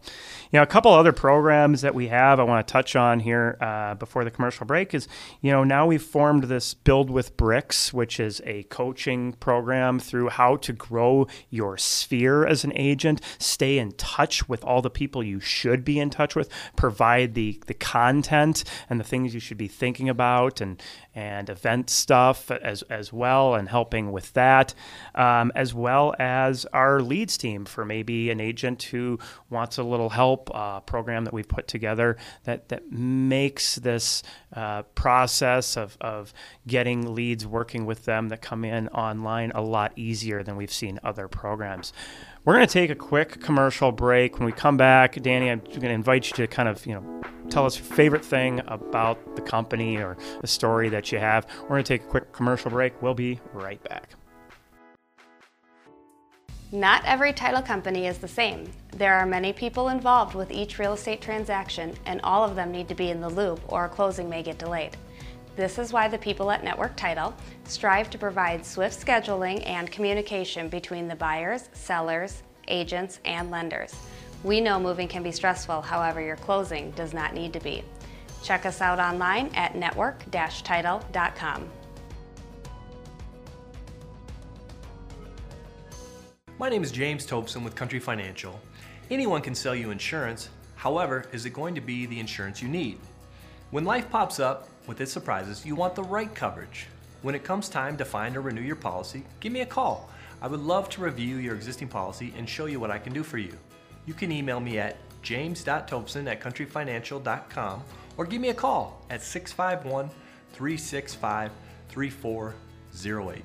you 0.52 0.60
know, 0.60 0.64
a 0.64 0.68
couple 0.68 0.94
other 0.94 1.12
programs 1.12 1.82
that 1.82 1.96
we 1.96 2.08
have 2.08 2.40
I 2.40 2.44
want 2.44 2.66
to 2.66 2.72
touch 2.72 2.96
on 2.96 3.20
here 3.20 3.58
uh, 3.60 3.96
before 3.96 4.24
the 4.24 4.32
commercial 4.32 4.66
break 4.66 4.94
is, 4.94 5.08
you 5.42 5.52
know, 5.52 5.64
now 5.64 5.88
we've 5.88 6.02
formed 6.02 6.44
this 6.44 6.76
Build 6.76 7.10
with 7.10 7.36
Bricks, 7.36 7.92
which 7.92 8.20
is 8.20 8.42
a 8.46 8.64
coaching 8.64 9.34
program 9.34 10.00
through 10.00 10.30
how 10.30 10.58
to 10.58 10.72
grow 10.72 11.28
your 11.50 11.76
sphere 11.78 12.46
as 12.46 12.64
an 12.64 12.72
agent, 12.76 13.20
stay 13.40 13.80
in 13.80 13.94
touch 13.94 14.48
with 14.48 14.64
all 14.64 14.84
the 14.84 14.92
people 14.92 15.24
you 15.24 15.40
should 15.40 15.84
be 15.84 16.00
in 16.00 16.12
touch 16.12 16.36
with, 16.36 16.50
provide 16.76 17.34
the 17.34 17.60
the 17.66 17.74
content 17.74 18.64
and 18.90 19.00
the 19.00 19.04
things 19.04 19.34
you 19.34 19.40
should 19.40 19.58
be 19.58 19.68
thinking 19.68 20.08
about 20.08 20.62
and 20.62 20.82
and 21.16 21.50
event 21.50 21.90
stuff 21.90 22.52
as 22.52 22.84
as 22.84 23.12
well 23.12 23.56
and 23.56 23.70
helping 23.70 24.12
with 24.12 24.32
that 24.34 24.74
um, 25.16 25.52
as 25.56 25.74
well 25.74 26.14
as 26.20 26.66
our 26.74 27.02
leads 27.02 27.38
team 27.38 27.66
for 27.66 27.86
maybe 27.86 28.30
an 28.30 28.40
agent 28.40 28.83
who 28.84 29.20
wants 29.50 29.78
a 29.78 29.84
little 29.84 30.10
help 30.10 30.50
uh, 30.54 30.80
program 30.82 31.24
that 31.26 31.34
we've 31.34 31.48
put 31.48 31.68
together 31.68 32.18
that 32.44 32.70
that 32.70 32.92
makes 32.92 33.76
this 33.76 34.24
uh, 34.54 34.84
process 34.96 35.78
of, 35.78 35.98
of 36.02 36.34
getting 36.68 37.14
leads 37.14 37.46
working 37.46 37.86
with 37.86 38.06
them 38.06 38.30
that 38.30 38.42
come 38.42 38.64
in 38.66 38.88
online 38.90 39.52
a 39.56 39.62
lot 39.62 39.92
easier 39.96 40.44
than 40.44 40.56
we've 40.56 40.74
seen 40.74 41.00
other 41.04 41.28
programs 41.28 41.94
we're 42.46 42.56
going 42.56 42.68
to 42.68 42.74
take 42.74 42.90
a 42.90 42.96
quick 42.96 43.40
commercial 43.42 43.92
break. 43.92 44.38
When 44.38 44.46
we 44.46 44.52
come 44.52 44.76
back, 44.76 45.22
Danny, 45.22 45.50
I'm 45.50 45.60
going 45.60 45.82
to 45.82 45.90
invite 45.92 46.30
you 46.30 46.36
to 46.36 46.48
kind 46.48 46.68
of, 46.68 46.86
you 46.86 46.94
know, 46.94 47.22
tell 47.50 47.66
us 47.66 47.78
your 47.78 47.86
favorite 47.86 48.26
thing 48.26 48.62
about 48.68 49.36
the 49.36 49.42
company 49.42 49.98
or 49.98 50.18
the 50.42 50.48
story 50.48 50.90
that 50.90 51.12
you 51.12 51.20
have. 51.20 51.48
We're 51.62 51.70
going 51.70 51.84
to 51.84 51.88
take 51.98 52.04
a 52.04 52.10
quick 52.10 52.34
commercial 52.34 52.70
break. 52.70 53.02
We'll 53.02 53.14
be 53.14 53.40
right 53.54 53.82
back. 53.84 54.16
Not 56.74 57.06
every 57.06 57.32
title 57.34 57.62
company 57.62 58.08
is 58.08 58.18
the 58.18 58.28
same. 58.28 58.68
There 58.98 59.14
are 59.14 59.28
many 59.28 59.54
people 59.54 59.90
involved 59.90 60.34
with 60.34 60.50
each 60.50 60.80
real 60.80 60.94
estate 60.94 61.22
transaction, 61.22 61.94
and 62.08 62.20
all 62.22 62.44
of 62.44 62.56
them 62.56 62.72
need 62.72 62.88
to 62.88 62.96
be 62.96 63.12
in 63.12 63.22
the 63.22 63.30
loop 63.30 63.62
or 63.68 63.86
a 63.86 63.90
closing 63.90 64.28
may 64.28 64.42
get 64.42 64.58
delayed. 64.58 64.98
This 65.56 65.78
is 65.78 65.94
why 65.94 66.08
the 66.08 66.18
people 66.18 66.50
at 66.50 66.64
Network 66.64 66.96
Title 66.96 67.36
strive 67.66 68.10
to 68.10 68.18
provide 68.18 68.66
swift 68.66 69.00
scheduling 69.00 69.62
and 69.68 69.92
communication 69.92 70.68
between 70.68 71.08
the 71.08 71.16
buyers, 71.16 71.70
sellers, 71.74 72.42
agents, 72.68 73.20
and 73.24 73.52
lenders. 73.52 73.94
We 74.44 74.60
know 74.60 74.80
moving 74.80 75.08
can 75.08 75.22
be 75.22 75.32
stressful, 75.32 75.84
however, 75.84 76.22
your 76.22 76.38
closing 76.38 76.90
does 76.92 77.14
not 77.14 77.36
need 77.36 77.54
to 77.54 77.60
be. 77.60 77.84
Check 78.42 78.66
us 78.66 78.82
out 78.82 78.98
online 78.98 79.52
at 79.54 79.76
network-title.com. 79.76 81.70
My 86.60 86.70
name 86.70 86.84
is 86.84 86.92
James 86.92 87.26
Tobson 87.26 87.64
with 87.64 87.74
Country 87.74 88.00
Financial. 88.00 88.60
Anyone 89.10 89.42
can 89.42 89.56
sell 89.56 89.74
you 89.74 89.90
insurance, 89.90 90.50
however, 90.76 91.26
is 91.32 91.48
it 91.48 91.50
going 91.50 91.74
to 91.74 91.82
be 91.82 92.06
the 92.06 92.20
insurance 92.20 92.62
you 92.62 92.68
need? 92.68 93.00
When 93.72 93.86
life 93.86 94.08
pops 94.12 94.40
up 94.40 94.70
with 94.86 95.02
its 95.02 95.12
surprises, 95.12 95.66
you 95.66 95.74
want 95.74 95.96
the 95.96 96.04
right 96.04 96.34
coverage. 96.36 96.86
When 97.24 97.34
it 97.34 97.44
comes 97.44 97.70
time 97.70 97.98
to 97.98 98.06
find 98.06 98.38
or 98.38 98.42
renew 98.42 98.62
your 98.62 98.76
policy, 98.76 99.24
give 99.40 99.52
me 99.52 99.62
a 99.62 99.66
call. 99.66 100.12
I 100.44 100.48
would 100.48 100.60
love 100.60 100.90
to 100.90 101.02
review 101.02 101.38
your 101.38 101.56
existing 101.56 101.88
policy 101.88 102.32
and 102.38 102.48
show 102.48 102.68
you 102.68 102.80
what 102.80 102.92
I 102.92 103.00
can 103.00 103.14
do 103.14 103.24
for 103.24 103.40
you. 103.40 103.58
You 104.06 104.14
can 104.14 104.32
email 104.32 104.60
me 104.60 104.78
at 104.78 104.98
james.tobson 105.24 106.28
at 106.28 106.40
countryfinancial.com 106.40 107.84
or 108.16 108.26
give 108.28 108.42
me 108.42 108.50
a 108.50 108.54
call 108.54 109.04
at 109.10 109.24
651 109.24 110.08
365 110.54 111.52
3408. 111.90 113.44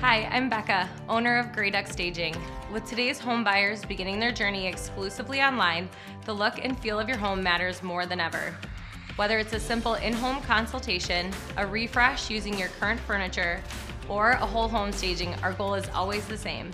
Hi, 0.00 0.28
I'm 0.32 0.48
Becca, 0.48 0.88
owner 1.08 1.38
of 1.38 1.52
Grey 1.52 1.70
Duck 1.70 1.86
Staging. 1.86 2.34
With 2.72 2.84
today's 2.84 3.18
home 3.18 3.44
buyers 3.44 3.84
beginning 3.84 4.18
their 4.18 4.32
journey 4.32 4.66
exclusively 4.66 5.40
online, 5.40 5.88
the 6.24 6.32
look 6.32 6.64
and 6.64 6.78
feel 6.80 6.98
of 6.98 7.08
your 7.08 7.18
home 7.18 7.42
matters 7.42 7.82
more 7.82 8.06
than 8.06 8.20
ever. 8.20 8.54
Whether 9.16 9.38
it's 9.38 9.52
a 9.52 9.60
simple 9.60 9.94
in 9.94 10.12
home 10.12 10.42
consultation, 10.42 11.30
a 11.56 11.66
refresh 11.66 12.30
using 12.30 12.58
your 12.58 12.68
current 12.80 13.00
furniture, 13.00 13.62
or 14.08 14.32
a 14.32 14.46
whole 14.46 14.68
home 14.68 14.92
staging, 14.92 15.34
our 15.42 15.52
goal 15.52 15.74
is 15.74 15.88
always 15.90 16.26
the 16.26 16.38
same 16.38 16.72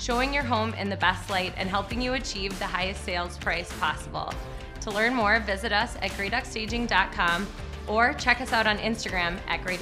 showing 0.00 0.32
your 0.32 0.42
home 0.42 0.72
in 0.74 0.88
the 0.88 0.96
best 0.96 1.30
light 1.30 1.52
and 1.56 1.68
helping 1.68 2.00
you 2.00 2.14
achieve 2.14 2.58
the 2.58 2.66
highest 2.66 3.04
sales 3.04 3.36
price 3.38 3.70
possible. 3.78 4.32
To 4.80 4.90
learn 4.90 5.14
more, 5.14 5.38
visit 5.40 5.72
us 5.72 5.96
at 5.96 6.10
greyduckstaging.com 6.12 7.46
or 7.86 8.14
check 8.14 8.40
us 8.40 8.52
out 8.52 8.66
on 8.66 8.78
Instagram 8.78 9.38
at 9.46 9.62
Grey 9.62 9.76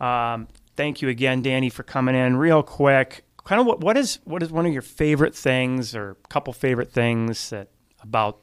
Um, 0.00 0.48
thank 0.76 1.02
you 1.02 1.08
again, 1.08 1.42
Danny, 1.42 1.70
for 1.70 1.82
coming 1.82 2.14
in. 2.14 2.36
Real 2.36 2.62
quick, 2.62 3.24
kind 3.44 3.60
of 3.60 3.66
what, 3.66 3.80
what 3.80 3.96
is 3.96 4.18
what 4.24 4.42
is 4.42 4.50
one 4.50 4.66
of 4.66 4.72
your 4.72 4.82
favorite 4.82 5.34
things, 5.34 5.94
or 5.94 6.10
a 6.10 6.28
couple 6.28 6.52
favorite 6.52 6.90
things 6.90 7.50
that 7.50 7.68
about 8.02 8.40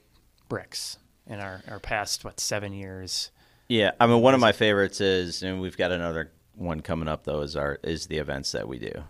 bricks 0.49 0.97
in 1.27 1.39
our, 1.39 1.61
our 1.67 1.79
past 1.79 2.23
what 2.25 2.39
seven 2.39 2.73
years? 2.73 3.31
Yeah, 3.67 3.91
I 3.99 4.07
mean, 4.07 4.21
one 4.21 4.33
of 4.33 4.39
my 4.41 4.51
favorites 4.51 4.99
is, 4.99 5.43
and 5.43 5.61
we've 5.61 5.77
got 5.77 5.91
another 5.91 6.31
one 6.55 6.81
coming 6.81 7.07
up 7.07 7.23
though. 7.23 7.41
Is 7.41 7.55
our 7.55 7.79
is 7.83 8.07
the 8.07 8.17
events 8.17 8.51
that 8.51 8.67
we 8.67 8.79
do, 8.79 9.03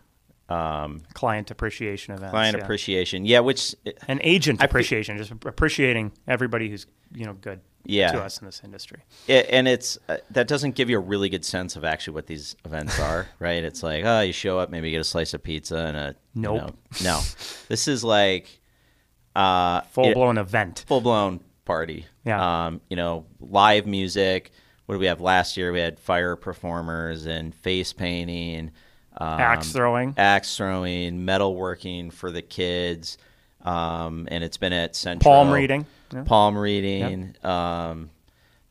um, 0.52 1.02
Client 1.14 1.52
appreciation 1.52 2.14
events, 2.14 2.32
client 2.32 2.58
yeah. 2.58 2.64
appreciation. 2.64 3.26
Yeah, 3.26 3.40
which 3.40 3.76
an 4.08 4.20
agent 4.24 4.62
I 4.62 4.66
appreciation, 4.66 5.18
just 5.18 5.32
appreciating 5.32 6.12
everybody 6.28 6.70
who's 6.70 6.86
you 7.14 7.26
know 7.26 7.34
good 7.34 7.62
Yeah. 7.86 8.12
to 8.12 8.22
us 8.22 8.40
in 8.40 8.46
this 8.46 8.62
industry. 8.64 9.00
it, 9.28 9.48
and 9.50 9.68
it's 9.68 9.98
uh, 10.10 10.18
that 10.32 10.48
doesn't 10.48 10.76
give 10.76 10.90
you 10.90 10.98
a 10.98 11.02
really 11.02 11.30
good 11.30 11.46
sense 11.46 11.76
of 11.76 11.84
actually 11.84 12.14
what 12.16 12.28
these 12.28 12.56
events 12.66 13.00
are, 13.00 13.28
right? 13.40 13.64
It's 13.64 13.84
like, 13.84 14.04
oh, 14.06 14.22
you 14.22 14.34
show 14.34 14.60
up, 14.60 14.70
maybe 14.70 14.90
you 14.90 14.96
get 14.96 15.02
a 15.02 15.04
slice 15.06 15.34
of 15.34 15.44
pizza 15.44 15.78
and 15.78 15.98
a 15.98 16.16
you 16.36 16.42
know- 16.42 16.76
no, 17.04 17.20
this 17.68 17.88
is 17.88 18.04
like 18.04 18.60
uh, 19.36 19.82
Full 19.92 20.14
blown 20.14 20.38
event. 20.38 20.84
full 20.88 21.02
blown 21.02 21.40
party. 21.66 22.06
Yeah. 22.26 22.66
Um, 22.66 22.82
you 22.90 22.96
know, 22.98 23.26
live 23.40 23.86
music 23.88 24.52
what 24.88 24.96
do 24.96 25.00
we 25.00 25.06
have 25.06 25.22
last 25.22 25.56
year? 25.56 25.72
We 25.72 25.80
had 25.80 25.98
fire 26.00 26.36
performers 26.36 27.26
and 27.26 27.56
face 27.56 27.94
painting, 27.94 28.72
um, 29.18 29.40
Axe 29.40 29.72
throwing. 29.72 30.14
axe 30.18 30.56
throwing, 30.58 31.26
metalworking 31.26 32.12
for 32.12 32.32
the 32.32 32.42
kids, 32.42 33.18
um, 33.64 34.28
and 34.32 34.44
it's 34.44 34.58
been 34.58 34.74
at 34.74 34.96
Central. 34.96 35.34
Palm 35.34 35.52
reading. 35.52 35.86
Yeah. 36.14 36.24
Palm 36.24 36.58
reading. 36.58 37.36
Um, 37.44 38.10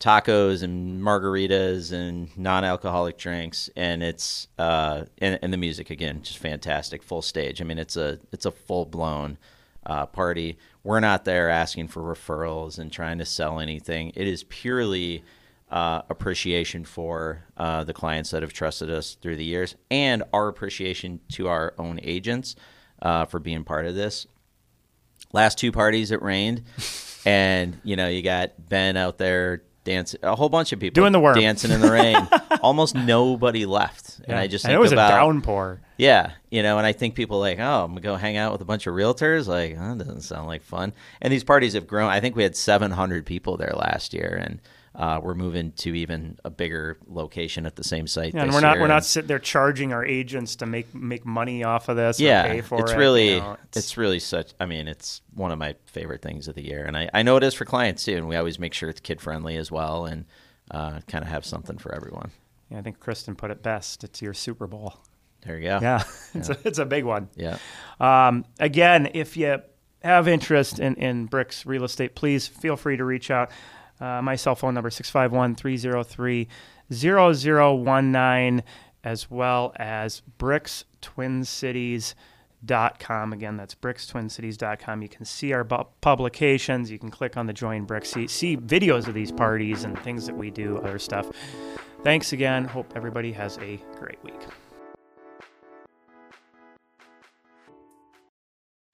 tacos 0.01 0.63
and 0.63 0.99
margaritas 1.01 1.91
and 1.91 2.35
non-alcoholic 2.35 3.19
drinks 3.19 3.69
and 3.75 4.01
it's 4.01 4.47
uh 4.57 5.03
and, 5.19 5.37
and 5.43 5.53
the 5.53 5.57
music 5.57 5.91
again 5.91 6.23
just 6.23 6.39
fantastic 6.39 7.03
full 7.03 7.21
stage 7.21 7.61
i 7.61 7.63
mean 7.63 7.77
it's 7.77 7.95
a 7.95 8.17
it's 8.31 8.47
a 8.47 8.51
full-blown 8.51 9.37
uh, 9.85 10.07
party 10.07 10.57
we're 10.83 10.99
not 10.99 11.23
there 11.23 11.51
asking 11.51 11.87
for 11.87 12.01
referrals 12.01 12.79
and 12.79 12.91
trying 12.91 13.19
to 13.19 13.25
sell 13.25 13.59
anything 13.59 14.11
it 14.15 14.27
is 14.27 14.43
purely 14.45 15.23
uh, 15.71 16.01
appreciation 16.09 16.83
for 16.83 17.45
uh, 17.57 17.83
the 17.83 17.93
clients 17.93 18.31
that 18.31 18.41
have 18.43 18.51
trusted 18.53 18.89
us 18.89 19.15
through 19.15 19.37
the 19.37 19.45
years 19.45 19.75
and 19.89 20.21
our 20.33 20.49
appreciation 20.49 21.21
to 21.29 21.47
our 21.47 21.73
own 21.77 21.99
agents 22.03 22.55
uh, 23.01 23.25
for 23.25 23.39
being 23.39 23.63
part 23.63 23.85
of 23.85 23.95
this. 23.95 24.27
Last 25.31 25.57
two 25.57 25.71
parties 25.71 26.11
it 26.11 26.21
rained 26.21 26.63
and 27.25 27.79
you 27.83 27.95
know 27.95 28.07
you 28.07 28.21
got 28.21 28.51
ben 28.69 28.97
out 28.97 29.17
there 29.17 29.63
dancing 29.83 30.19
a 30.23 30.35
whole 30.35 30.49
bunch 30.49 30.73
of 30.73 30.79
people 30.79 31.01
Doing 31.01 31.13
the 31.13 31.19
work, 31.19 31.37
dancing 31.37 31.71
in 31.71 31.79
the 31.79 31.91
rain. 31.91 32.27
Almost 32.61 32.93
nobody 32.95 33.65
left. 33.65 34.19
And 34.25 34.37
i 34.37 34.47
just 34.47 34.65
and 34.65 34.71
think 34.71 34.77
it 34.77 34.81
was 34.81 34.91
about 34.91 35.13
a 35.13 35.15
downpour. 35.15 35.81
yeah 35.97 36.33
you 36.49 36.61
know 36.63 36.77
and 36.77 36.85
i 36.85 36.91
think 36.91 37.15
people 37.15 37.39
like 37.39 37.59
oh 37.59 37.83
i'm 37.85 37.91
gonna 37.91 38.01
go 38.01 38.15
hang 38.15 38.37
out 38.37 38.51
with 38.51 38.61
a 38.61 38.65
bunch 38.65 38.87
of 38.87 38.93
realtors? 38.93 39.47
Like 39.47 39.77
oh, 39.79 39.95
that 39.95 40.05
doesn't 40.05 40.21
sound 40.21 40.47
like 40.47 40.63
fun. 40.63 40.93
And 41.21 41.31
these 41.31 41.45
parties 41.45 41.73
have 41.73 41.87
grown. 41.87 42.09
I 42.09 42.19
think 42.19 42.35
we 42.35 42.43
had 42.43 42.57
700 42.57 43.25
people 43.25 43.55
there 43.55 43.73
last 43.75 44.13
year 44.13 44.37
and 44.43 44.59
uh, 44.93 45.19
we're 45.23 45.35
moving 45.35 45.71
to 45.71 45.95
even 45.95 46.37
a 46.43 46.49
bigger 46.49 46.97
location 47.07 47.65
at 47.65 47.75
the 47.75 47.83
same 47.83 48.07
site 48.07 48.33
Yeah, 48.33 48.43
and 48.43 48.53
we're 48.53 48.59
not 48.59 48.73
year, 48.73 48.81
we're 48.81 48.87
not 48.87 49.05
sitting 49.05 49.27
there 49.27 49.39
charging 49.39 49.93
our 49.93 50.05
agents 50.05 50.57
to 50.57 50.65
make 50.65 50.93
make 50.93 51.25
money 51.25 51.63
off 51.63 51.89
of 51.89 51.95
this. 51.95 52.19
or 52.19 52.23
yeah 52.23 52.47
pay 52.47 52.61
for 52.61 52.81
it's 52.81 52.91
it, 52.91 52.97
really 52.97 53.33
you 53.35 53.39
know, 53.39 53.57
it's, 53.75 53.97
really 53.97 54.19
such 54.19 54.53
i 54.59 54.65
mean 54.65 54.87
it's 54.87 55.21
one 55.33 55.51
of 55.51 55.57
my 55.59 55.75
favorite 55.85 56.21
things 56.21 56.47
of 56.47 56.55
the 56.55 56.63
year 56.63 56.83
and 56.85 56.97
i, 56.97 57.09
I 57.13 57.23
know 57.23 57.37
it 57.37 57.43
is 57.43 57.53
for 57.53 57.65
clients 57.65 58.03
too 58.03 58.17
and 58.17 58.27
we 58.27 58.35
always 58.35 58.59
make 58.59 58.73
sure 58.73 58.89
it's 58.89 58.99
kid 58.99 59.21
friendly 59.21 59.55
as 59.57 59.71
well 59.71 60.05
and 60.05 60.25
uh, 60.71 61.01
kind 61.07 61.23
of 61.23 61.29
have 61.29 61.45
something 61.45 61.77
for 61.77 61.93
everyone 61.93 62.31
yeah, 62.71 62.79
I 62.79 62.81
think 62.81 62.99
Kristen 62.99 63.35
put 63.35 63.51
it 63.51 63.61
best. 63.61 64.03
It's 64.03 64.21
your 64.21 64.33
Super 64.33 64.65
Bowl. 64.65 64.95
there 65.45 65.59
you 65.59 65.67
go 65.67 65.79
Yeah, 65.81 66.03
it's 66.33 66.49
a, 66.49 66.57
it's 66.63 66.79
a 66.79 66.85
big 66.85 67.03
one. 67.03 67.29
yeah 67.35 67.57
Um, 67.99 68.45
again, 68.59 69.09
if 69.13 69.35
you 69.35 69.61
have 70.03 70.27
interest 70.27 70.79
in, 70.79 70.95
in 70.95 71.25
Bricks 71.25 71.65
Real 71.65 71.83
Estate, 71.83 72.15
please 72.15 72.47
feel 72.47 72.77
free 72.77 72.97
to 72.97 73.03
reach 73.03 73.29
out. 73.29 73.51
Uh, 74.01 74.21
my 74.21 74.35
cell 74.35 74.55
phone 74.55 74.73
number 74.73 74.89
651 74.89 75.55
303 75.55 76.49
0019, 76.91 78.63
as 79.03 79.31
well 79.31 79.73
as 79.77 80.21
brickstwincities.com. 80.39 83.33
Again, 83.33 83.57
that's 83.57 83.75
brickstwincities.com. 83.75 85.01
You 85.01 85.09
can 85.09 85.25
see 85.25 85.53
our 85.53 85.63
bu- 85.63 85.85
publications. 86.01 86.91
You 86.91 86.99
can 86.99 87.11
click 87.11 87.37
on 87.37 87.45
the 87.45 87.53
Join 87.53 87.85
Bricks, 87.85 88.09
see, 88.09 88.27
see 88.27 88.57
videos 88.57 89.07
of 89.07 89.13
these 89.13 89.31
parties 89.31 89.83
and 89.83 89.97
things 89.99 90.25
that 90.25 90.35
we 90.35 90.49
do, 90.49 90.79
other 90.79 90.99
stuff. 90.99 91.29
Thanks 92.03 92.33
again. 92.33 92.65
Hope 92.65 92.91
everybody 92.95 93.31
has 93.33 93.59
a 93.59 93.79
great 93.99 94.17
week. 94.23 94.33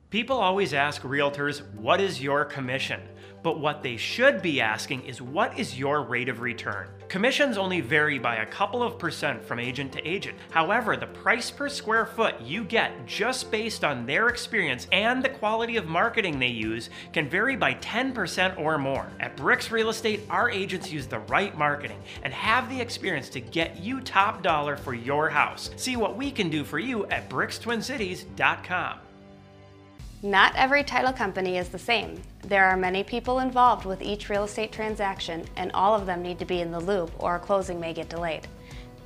People 0.09 0.37
always 0.37 0.73
ask 0.73 1.01
realtors, 1.01 1.69
what 1.75 1.99
is 1.99 2.21
your 2.21 2.45
commission? 2.45 3.01
But 3.47 3.61
what 3.61 3.81
they 3.81 3.95
should 3.95 4.41
be 4.41 4.59
asking 4.59 5.05
is, 5.05 5.21
what 5.21 5.57
is 5.57 5.79
your 5.79 6.01
rate 6.01 6.27
of 6.27 6.41
return? 6.41 6.89
Commissions 7.07 7.57
only 7.57 7.79
vary 7.79 8.19
by 8.19 8.35
a 8.35 8.45
couple 8.45 8.83
of 8.83 8.99
percent 8.99 9.41
from 9.41 9.57
agent 9.57 9.93
to 9.93 10.05
agent. 10.05 10.37
However, 10.51 10.97
the 10.97 11.07
price 11.07 11.49
per 11.49 11.69
square 11.69 12.05
foot 12.05 12.41
you 12.41 12.65
get 12.65 13.05
just 13.05 13.49
based 13.49 13.85
on 13.85 14.05
their 14.05 14.27
experience 14.27 14.85
and 14.91 15.23
the 15.23 15.29
quality 15.29 15.77
of 15.77 15.87
marketing 15.87 16.39
they 16.39 16.47
use 16.47 16.89
can 17.13 17.29
vary 17.29 17.55
by 17.55 17.75
10% 17.75 18.59
or 18.59 18.77
more. 18.77 19.09
At 19.21 19.37
Bricks 19.37 19.71
Real 19.71 19.87
Estate, 19.87 20.23
our 20.29 20.49
agents 20.49 20.91
use 20.91 21.07
the 21.07 21.19
right 21.19 21.57
marketing 21.57 22.01
and 22.23 22.33
have 22.33 22.69
the 22.69 22.81
experience 22.81 23.29
to 23.29 23.39
get 23.39 23.79
you 23.79 24.01
top 24.01 24.43
dollar 24.43 24.75
for 24.75 24.93
your 24.93 25.29
house. 25.29 25.69
See 25.77 25.95
what 25.95 26.17
we 26.17 26.31
can 26.31 26.49
do 26.49 26.65
for 26.65 26.79
you 26.79 27.05
at 27.05 27.29
brickstwincities.com. 27.29 29.06
Not 30.23 30.55
every 30.55 30.83
title 30.83 31.13
company 31.13 31.57
is 31.59 31.69
the 31.69 31.77
same. 31.77 32.19
There 32.41 32.65
are 32.65 32.75
many 32.75 33.03
people 33.03 33.37
involved 33.37 33.85
with 33.85 34.01
each 34.01 34.29
real 34.29 34.45
estate 34.45 34.71
transaction, 34.71 35.45
and 35.57 35.71
all 35.73 35.93
of 35.93 36.07
them 36.07 36.23
need 36.23 36.39
to 36.39 36.45
be 36.45 36.61
in 36.61 36.71
the 36.71 36.79
loop 36.79 37.11
or 37.19 37.35
a 37.35 37.39
closing 37.39 37.79
may 37.79 37.93
get 37.93 38.09
delayed. 38.09 38.47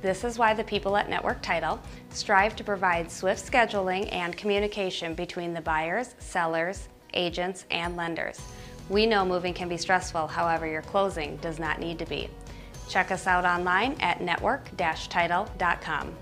This 0.00 0.24
is 0.24 0.38
why 0.38 0.54
the 0.54 0.64
people 0.64 0.96
at 0.96 1.10
Network 1.10 1.42
Title 1.42 1.78
strive 2.08 2.56
to 2.56 2.64
provide 2.64 3.10
swift 3.10 3.44
scheduling 3.52 4.10
and 4.10 4.34
communication 4.38 5.14
between 5.14 5.52
the 5.52 5.60
buyers, 5.60 6.14
sellers, 6.18 6.88
agents, 7.12 7.66
and 7.70 7.94
lenders. 7.94 8.40
We 8.88 9.04
know 9.04 9.26
moving 9.26 9.52
can 9.52 9.68
be 9.68 9.76
stressful, 9.76 10.28
however, 10.28 10.66
your 10.66 10.80
closing 10.82 11.36
does 11.36 11.58
not 11.58 11.78
need 11.78 11.98
to 11.98 12.06
be. 12.06 12.30
Check 12.88 13.10
us 13.10 13.26
out 13.26 13.44
online 13.44 13.96
at 14.00 14.22
network-title.com. 14.22 16.14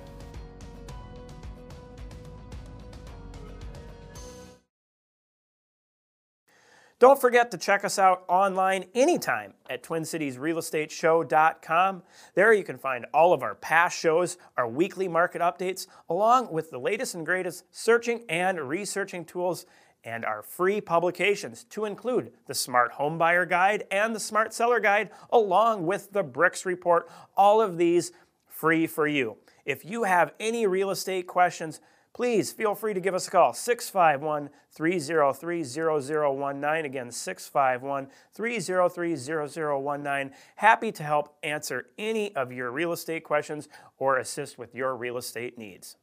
Don't 7.01 7.21
forget 7.21 7.51
to 7.51 7.57
check 7.57 7.83
us 7.83 7.99
out 7.99 8.23
online 8.29 8.85
anytime 8.95 9.55
at 9.71 9.83
TwinCitiesRealEstateShow.com. 9.83 12.03
There 12.35 12.53
you 12.53 12.63
can 12.63 12.77
find 12.77 13.07
all 13.15 13.33
of 13.33 13.43
our 13.43 13.55
past 13.55 13.99
shows, 13.99 14.37
our 14.59 14.69
weekly 14.69 15.09
market 15.09 15.41
updates, 15.41 15.87
along 16.11 16.53
with 16.53 16.71
the 16.71 16.79
latest 16.79 17.15
and 17.15 17.25
greatest 17.25 17.65
searching 17.71 18.27
and 18.29 18.61
researching 18.61 19.25
tools 19.25 19.65
and 20.05 20.27
our 20.27 20.43
free 20.43 20.83
publications 20.83 21.65
to 21.71 21.87
include 21.87 22.33
the 22.47 22.55
Smart 22.55 22.93
Home 22.93 23.17
Buyer 23.17 23.47
Guide 23.47 23.85
and 23.91 24.15
the 24.15 24.21
Smart 24.21 24.53
Seller 24.53 24.79
Guide, 24.79 25.09
along 25.31 25.87
with 25.87 26.13
the 26.13 26.23
Bricks 26.23 26.67
Report. 26.67 27.09
All 27.35 27.63
of 27.63 27.79
these 27.79 28.13
free 28.47 28.87
for 28.87 29.07
you. 29.07 29.39
If 29.65 29.87
you 29.87 30.05
have 30.05 30.35
any 30.39 30.67
real 30.67 30.91
estate 30.91 31.27
questions, 31.27 31.81
please 32.21 32.53
feel 32.53 32.75
free 32.75 32.93
to 32.93 33.01
give 33.01 33.15
us 33.15 33.29
a 33.29 33.31
call 33.31 33.55
651 33.55 34.51
303 34.73 35.65
0019. 35.65 36.85
Again, 36.85 37.11
651 37.11 38.09
303 38.35 39.17
0019. 39.17 40.31
Happy 40.57 40.93
to 40.93 41.03
help 41.03 41.35
answer 41.43 41.87
any 41.97 42.37
of 42.37 42.53
your 42.53 42.73
real 42.73 42.93
estate 42.93 43.25
questions 43.25 43.71
or 43.97 44.19
assist 44.19 44.59
with 44.59 44.75
your 44.75 44.95
real 44.97 45.17
estate 45.17 45.57
needs. 45.57 45.97